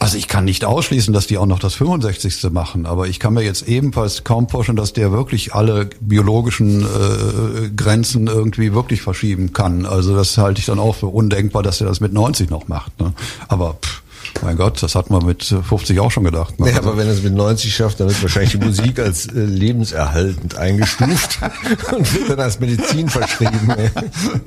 Also 0.00 0.16
ich 0.16 0.28
kann 0.28 0.46
nicht 0.46 0.64
ausschließen, 0.64 1.12
dass 1.12 1.26
die 1.26 1.36
auch 1.36 1.44
noch 1.44 1.58
das 1.58 1.74
65. 1.74 2.50
machen, 2.52 2.86
aber 2.86 3.06
ich 3.06 3.20
kann 3.20 3.34
mir 3.34 3.42
jetzt 3.42 3.68
ebenfalls 3.68 4.24
kaum 4.24 4.48
vorstellen, 4.48 4.76
dass 4.76 4.94
der 4.94 5.12
wirklich 5.12 5.54
alle 5.54 5.90
biologischen 6.00 6.80
äh, 6.80 7.68
Grenzen 7.76 8.26
irgendwie 8.26 8.72
wirklich 8.72 9.02
verschieben 9.02 9.52
kann. 9.52 9.84
Also 9.84 10.16
das 10.16 10.38
halte 10.38 10.58
ich 10.58 10.64
dann 10.64 10.78
auch 10.78 10.94
für 10.94 11.08
undenkbar, 11.08 11.62
dass 11.62 11.82
er 11.82 11.86
das 11.86 12.00
mit 12.00 12.14
90 12.14 12.48
noch 12.48 12.66
macht. 12.66 12.98
Ne? 12.98 13.12
Aber 13.48 13.74
pff, 13.74 14.02
mein 14.42 14.56
Gott, 14.56 14.82
das 14.82 14.94
hat 14.94 15.10
man 15.10 15.26
mit 15.26 15.44
50 15.44 16.00
auch 16.00 16.10
schon 16.10 16.24
gedacht. 16.24 16.58
Ne? 16.58 16.70
Ja, 16.70 16.78
aber 16.78 16.96
wenn 16.96 17.06
er 17.06 17.12
es 17.12 17.22
mit 17.22 17.34
90 17.34 17.74
schafft, 17.74 18.00
dann 18.00 18.08
wird 18.08 18.22
wahrscheinlich 18.22 18.52
die 18.52 18.64
Musik 18.64 18.98
als 18.98 19.26
äh, 19.26 19.44
lebenserhaltend 19.44 20.56
eingestuft 20.56 21.40
und 21.92 22.14
wird 22.14 22.30
dann 22.30 22.40
als 22.40 22.58
Medizin 22.58 23.10
verschrieben. 23.10 23.70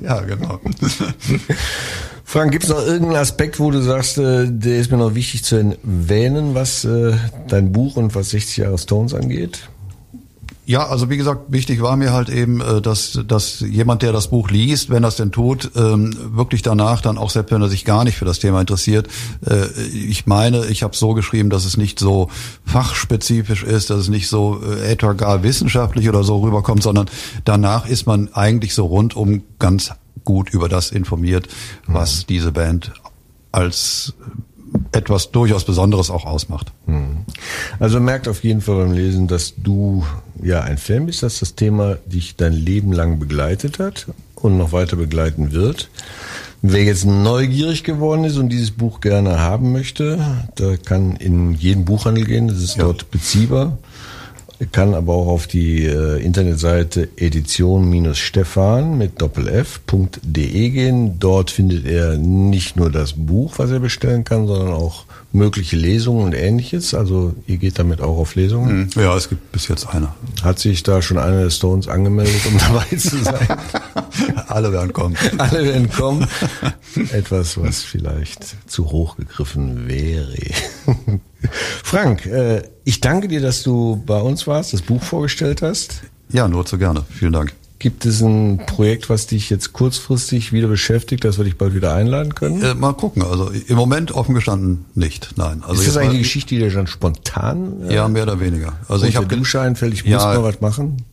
ja, 0.00 0.18
genau. 0.18 0.60
Frank, 2.34 2.50
gibt 2.50 2.64
es 2.64 2.70
noch 2.70 2.84
irgendeinen 2.84 3.14
Aspekt, 3.14 3.60
wo 3.60 3.70
du 3.70 3.80
sagst, 3.80 4.18
äh, 4.18 4.48
der 4.50 4.80
ist 4.80 4.90
mir 4.90 4.96
noch 4.96 5.14
wichtig 5.14 5.44
zu 5.44 5.54
erwähnen, 5.54 6.56
was 6.56 6.84
äh, 6.84 7.12
dein 7.46 7.70
Buch 7.70 7.94
und 7.94 8.16
was 8.16 8.30
60 8.30 8.56
Jahre 8.56 8.76
Stones 8.76 9.14
angeht? 9.14 9.68
Ja, 10.66 10.88
also 10.88 11.10
wie 11.10 11.16
gesagt, 11.16 11.52
wichtig 11.52 11.80
war 11.80 11.94
mir 11.94 12.12
halt 12.12 12.28
eben, 12.28 12.60
äh, 12.60 12.82
dass, 12.82 13.20
dass 13.24 13.60
jemand, 13.60 14.02
der 14.02 14.10
das 14.10 14.30
Buch 14.30 14.50
liest, 14.50 14.90
wenn 14.90 15.04
es 15.04 15.14
denn 15.14 15.30
tut, 15.30 15.70
ähm, 15.76 16.12
wirklich 16.34 16.62
danach 16.62 17.02
dann 17.02 17.18
auch, 17.18 17.30
selbst 17.30 17.52
wenn 17.52 17.62
er 17.62 17.68
sich 17.68 17.84
gar 17.84 18.02
nicht 18.02 18.16
für 18.16 18.24
das 18.24 18.40
Thema 18.40 18.60
interessiert, 18.60 19.06
äh, 19.46 19.66
ich 19.86 20.26
meine, 20.26 20.66
ich 20.66 20.82
habe 20.82 20.96
so 20.96 21.14
geschrieben, 21.14 21.50
dass 21.50 21.64
es 21.64 21.76
nicht 21.76 22.00
so 22.00 22.30
fachspezifisch 22.66 23.62
ist, 23.62 23.90
dass 23.90 24.00
es 24.00 24.08
nicht 24.08 24.26
so 24.26 24.60
äh, 24.60 24.90
etwa 24.90 25.12
gar 25.12 25.44
wissenschaftlich 25.44 26.08
oder 26.08 26.24
so 26.24 26.38
rüberkommt, 26.38 26.82
sondern 26.82 27.06
danach 27.44 27.86
ist 27.86 28.08
man 28.08 28.34
eigentlich 28.34 28.74
so 28.74 28.86
rundum 28.86 29.44
ganz 29.60 29.92
gut 30.22 30.50
über 30.50 30.68
das 30.68 30.90
informiert, 30.90 31.48
was 31.86 32.22
mhm. 32.22 32.26
diese 32.28 32.52
Band 32.52 32.92
als 33.52 34.14
etwas 34.92 35.30
durchaus 35.30 35.64
Besonderes 35.64 36.10
auch 36.10 36.24
ausmacht. 36.24 36.72
Mhm. 36.86 37.24
Also 37.78 38.00
merkt 38.00 38.28
auf 38.28 38.42
jeden 38.44 38.60
Fall 38.60 38.76
beim 38.76 38.92
Lesen, 38.92 39.28
dass 39.28 39.54
du 39.56 40.04
ja 40.42 40.62
ein 40.62 40.78
Fan 40.78 41.06
bist, 41.06 41.22
dass 41.22 41.40
das 41.40 41.54
Thema 41.54 41.96
dich 42.06 42.36
dein 42.36 42.52
Leben 42.52 42.92
lang 42.92 43.18
begleitet 43.18 43.78
hat 43.78 44.06
und 44.34 44.58
noch 44.58 44.72
weiter 44.72 44.96
begleiten 44.96 45.52
wird. 45.52 45.90
Wer 46.62 46.84
jetzt 46.84 47.04
neugierig 47.04 47.84
geworden 47.84 48.24
ist 48.24 48.38
und 48.38 48.48
dieses 48.48 48.70
Buch 48.70 49.00
gerne 49.00 49.38
haben 49.38 49.72
möchte, 49.72 50.18
der 50.58 50.78
kann 50.78 51.16
in 51.16 51.52
jeden 51.52 51.84
Buchhandel 51.84 52.24
gehen, 52.24 52.48
das 52.48 52.58
ist 52.58 52.76
ja. 52.76 52.84
dort 52.84 53.10
beziehbar 53.10 53.78
kann 54.72 54.94
aber 54.94 55.14
auch 55.14 55.26
auf 55.26 55.46
die 55.46 55.84
äh, 55.84 56.22
Internetseite 56.22 57.08
edition-stefan 57.16 58.98
mit 58.98 59.20
doppelf.de 59.20 60.70
gehen. 60.70 61.18
Dort 61.18 61.50
findet 61.50 61.86
er 61.86 62.16
nicht 62.16 62.76
nur 62.76 62.90
das 62.90 63.12
Buch, 63.14 63.54
was 63.58 63.70
er 63.70 63.80
bestellen 63.80 64.24
kann, 64.24 64.46
sondern 64.46 64.72
auch 64.72 65.04
mögliche 65.34 65.76
Lesungen 65.76 66.24
und 66.24 66.32
ähnliches. 66.32 66.94
Also 66.94 67.34
ihr 67.46 67.58
geht 67.58 67.78
damit 67.78 68.00
auch 68.00 68.18
auf 68.18 68.36
Lesungen? 68.36 68.90
Hm. 68.94 69.02
Ja, 69.02 69.16
es 69.16 69.28
gibt 69.28 69.52
bis 69.52 69.68
jetzt 69.68 69.88
eine. 69.88 70.14
Hat 70.42 70.58
sich 70.58 70.82
da 70.82 71.02
schon 71.02 71.18
einer 71.18 71.42
der 71.42 71.50
Stones 71.50 71.88
angemeldet, 71.88 72.40
um 72.46 72.56
dabei 72.58 72.96
zu 72.96 73.22
sein? 73.22 73.46
Alle 74.48 74.72
werden 74.72 74.92
kommen. 74.92 75.16
Alle 75.38 75.64
werden 75.64 75.90
kommen. 75.90 76.26
Etwas, 77.10 77.60
was 77.60 77.82
vielleicht 77.82 78.56
zu 78.70 78.90
hoch 78.90 79.16
gegriffen 79.16 79.88
wäre. 79.88 80.36
Frank, 81.82 82.26
äh, 82.26 82.62
ich 82.84 83.00
danke 83.00 83.28
dir, 83.28 83.40
dass 83.40 83.62
du 83.64 84.02
bei 84.06 84.20
uns 84.20 84.46
warst, 84.46 84.72
das 84.72 84.82
Buch 84.82 85.02
vorgestellt 85.02 85.62
hast. 85.62 86.02
Ja, 86.30 86.46
nur 86.46 86.64
zu 86.64 86.78
gerne. 86.78 87.04
Vielen 87.10 87.32
Dank. 87.32 87.52
Gibt 87.78 88.06
es 88.06 88.22
ein 88.22 88.60
Projekt, 88.66 89.10
was 89.10 89.26
dich 89.26 89.50
jetzt 89.50 89.72
kurzfristig 89.72 90.52
wieder 90.52 90.68
beschäftigt, 90.68 91.24
dass 91.24 91.38
wir 91.38 91.44
dich 91.44 91.58
bald 91.58 91.74
wieder 91.74 91.94
einladen 91.94 92.34
können? 92.34 92.62
Äh, 92.62 92.74
mal 92.74 92.94
gucken. 92.94 93.22
Also 93.22 93.50
im 93.50 93.76
Moment 93.76 94.12
offen 94.12 94.34
gestanden 94.34 94.84
nicht. 94.94 95.32
Nein. 95.36 95.62
Also 95.66 95.82
ist 95.82 95.88
das 95.88 95.96
eigentlich 95.96 96.10
eine 96.10 96.18
Geschichte, 96.20 96.54
die 96.54 96.60
dir 96.60 96.70
dann 96.70 96.86
spontan? 96.86 97.88
Äh, 97.88 97.96
ja, 97.96 98.08
mehr 98.08 98.22
oder 98.22 98.40
weniger. 98.40 98.74
Also 98.88 99.06
ich 99.06 99.16
habe 99.16 99.26
Dusche 99.26 99.60
einfällt, 99.60 99.92
ich 99.92 100.04
muss 100.04 100.12
ja, 100.22 100.34
mal 100.34 100.44
was 100.44 100.60
machen. 100.60 101.04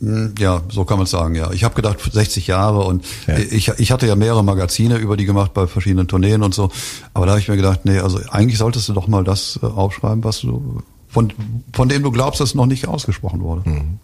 Hm, 0.00 0.34
ja, 0.38 0.60
so 0.70 0.84
kann 0.84 0.98
man 0.98 1.06
sagen, 1.06 1.34
ja. 1.34 1.50
Ich 1.52 1.64
habe 1.64 1.74
gedacht 1.74 1.98
60 2.12 2.46
Jahre 2.46 2.84
und 2.84 3.04
ja. 3.26 3.38
ich, 3.38 3.68
ich 3.68 3.90
hatte 3.90 4.06
ja 4.06 4.14
mehrere 4.14 4.44
Magazine 4.44 4.98
über 4.98 5.16
die 5.16 5.24
gemacht 5.24 5.54
bei 5.54 5.66
verschiedenen 5.66 6.08
Tourneen 6.08 6.42
und 6.42 6.54
so. 6.54 6.70
Aber 7.14 7.24
da 7.24 7.32
habe 7.32 7.40
ich 7.40 7.48
mir 7.48 7.56
gedacht, 7.56 7.80
nee, 7.84 7.98
also 7.98 8.20
eigentlich 8.30 8.58
solltest 8.58 8.88
du 8.88 8.92
doch 8.92 9.08
mal 9.08 9.24
das 9.24 9.58
äh, 9.62 9.66
aufschreiben, 9.66 10.22
was 10.24 10.40
du 10.40 10.82
von, 11.08 11.32
von 11.72 11.88
dem 11.88 12.02
du 12.02 12.10
glaubst, 12.10 12.40
dass 12.40 12.50
es 12.50 12.54
noch 12.54 12.66
nicht 12.66 12.88
ausgesprochen 12.88 13.42
wurde. 13.42 13.68
Mhm. 13.68 13.98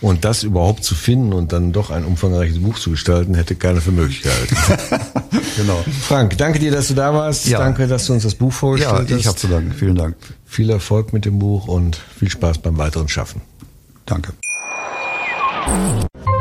Und 0.00 0.24
das 0.24 0.42
überhaupt 0.42 0.84
zu 0.84 0.94
finden 0.94 1.32
und 1.32 1.52
dann 1.52 1.72
doch 1.72 1.90
ein 1.90 2.04
umfangreiches 2.04 2.58
Buch 2.58 2.78
zu 2.78 2.90
gestalten, 2.90 3.34
hätte 3.34 3.54
keiner 3.54 3.80
für 3.80 3.92
möglich 3.92 4.22
gehalten. 4.22 4.56
genau. 5.56 5.84
Frank, 6.02 6.36
danke 6.38 6.58
dir, 6.58 6.70
dass 6.70 6.88
du 6.88 6.94
da 6.94 7.12
warst. 7.14 7.46
Ja. 7.46 7.58
Danke, 7.58 7.86
dass 7.86 8.06
du 8.06 8.12
uns 8.12 8.22
das 8.22 8.34
Buch 8.34 8.52
vorgestellt 8.52 8.92
ja, 8.92 9.04
ich 9.04 9.12
hast. 9.12 9.20
Ich 9.20 9.26
habe 9.26 9.36
zu 9.38 9.48
danken. 9.48 9.72
Vielen 9.72 9.96
Dank. 9.96 10.16
Viel 10.46 10.70
Erfolg 10.70 11.12
mit 11.12 11.24
dem 11.24 11.38
Buch 11.38 11.68
und 11.68 12.00
viel 12.18 12.30
Spaß 12.30 12.58
beim 12.58 12.78
weiteren 12.78 13.08
Schaffen. 13.08 13.42
Danke. 14.06 14.32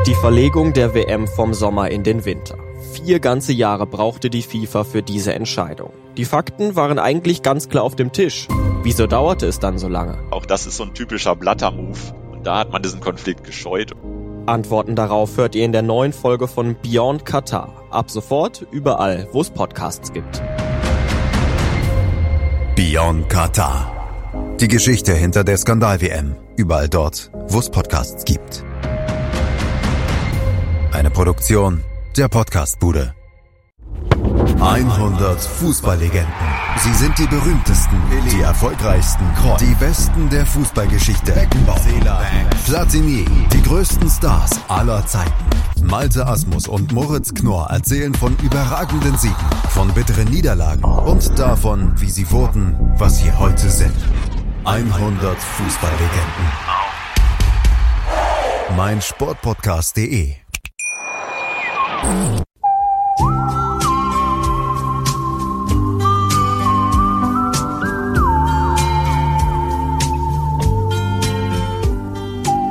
Die 0.08 0.16
Verlegung 0.16 0.74
der 0.74 0.96
WM 0.96 1.28
vom 1.28 1.54
Sommer 1.54 1.92
in 1.92 2.04
den 2.04 2.26
Winter. 2.26 2.58
Vier 2.94 3.20
ganze 3.20 3.54
Jahre 3.54 3.86
brauchte 3.86 4.30
die 4.30 4.42
FIFA 4.42 4.84
für 4.84 5.04
diese 5.04 5.34
Entscheidung. 5.34 5.92
Die 6.18 6.26
Fakten 6.26 6.76
waren 6.76 6.98
eigentlich 6.98 7.44
ganz 7.44 7.70
klar 7.70 7.84
auf 7.84 7.96
dem 7.96 8.12
Tisch. 8.12 8.48
Wieso 8.84 9.06
dauerte 9.08 9.46
es 9.46 9.60
dann 9.60 9.78
so 9.78 9.88
lange? 9.88 10.18
Auch 10.32 10.46
das 10.46 10.66
ist 10.66 10.78
so 10.78 10.84
ein 10.84 10.94
typischer 10.94 11.36
Blatter-Move. 11.36 11.98
Da 12.50 12.58
hat 12.58 12.72
man 12.72 12.82
diesen 12.82 13.00
Konflikt 13.00 13.44
gescheut. 13.44 13.92
Antworten 14.48 14.96
darauf 14.96 15.38
hört 15.38 15.54
ihr 15.54 15.64
in 15.64 15.72
der 15.72 15.84
neuen 15.84 16.14
Folge 16.14 16.48
von 16.48 16.76
Beyond 16.82 17.24
Qatar. 17.24 17.84
Ab 17.92 18.10
sofort 18.10 18.66
überall, 18.72 19.28
wo 19.34 19.42
es 19.42 19.52
Podcasts 19.52 20.12
gibt. 20.12 20.42
Beyond 22.76 23.30
Qatar. 23.30 24.56
Die 24.60 24.68
Geschichte 24.68 25.14
hinter 25.14 25.44
der 25.44 25.58
Skandal-WM. 25.58 26.38
Überall 26.56 26.90
dort, 26.90 27.30
wo 27.50 27.60
es 27.60 27.70
Podcasts 27.70 28.26
gibt. 28.26 28.64
Eine 30.92 31.12
Produktion 31.12 31.84
der 32.18 32.30
Podcastbude. 32.30 33.14
100 34.62 35.42
Fußballlegenden. 35.42 36.34
Sie 36.84 36.94
sind 36.94 37.18
die 37.18 37.28
berühmtesten, 37.28 37.98
die 38.30 38.42
erfolgreichsten, 38.42 39.24
die 39.60 39.74
besten 39.76 40.30
der 40.30 40.46
Fußballgeschichte. 40.46 41.32
Beckenbauer, 41.32 42.22
Platini, 42.66 43.26
die 43.54 43.62
größten 43.62 44.10
Stars 44.10 44.60
aller 44.68 45.06
Zeiten. 45.06 45.34
Malte 45.82 46.28
Asmus 46.28 46.68
und 46.68 46.92
Moritz 46.92 47.34
Knorr 47.34 47.70
erzählen 47.70 48.14
von 48.14 48.36
überragenden 48.44 49.18
Siegen, 49.18 49.36
von 49.70 49.94
bitteren 49.94 50.28
Niederlagen 50.28 50.84
und 50.84 51.40
davon, 51.40 51.94
wie 51.96 52.10
sie 52.10 52.30
wurden, 52.30 52.76
was 52.98 53.20
sie 53.20 53.32
heute 53.32 53.70
sind. 53.70 53.96
100 54.66 55.38
Fußballlegenden. 55.38 56.52
Mein 58.76 59.02
Sportpodcast.de 59.02 60.36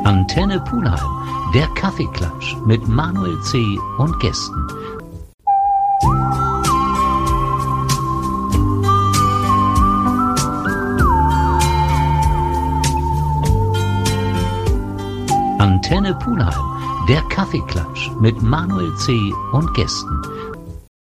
Antenne 0.08 0.58
Pulheim, 0.58 1.52
der 1.52 1.66
Kaffeeklatsch 1.74 2.56
mit 2.64 2.88
Manuel 2.88 3.38
C. 3.42 3.78
und 3.98 4.18
Gästen. 4.20 4.66
Antenne 15.58 16.14
Pulheim, 16.14 16.54
der 17.06 17.20
Kaffeeklatsch 17.28 18.10
mit 18.18 18.40
Manuel 18.40 18.96
C. 18.96 19.30
und 19.52 19.74
Gästen. 19.74 20.22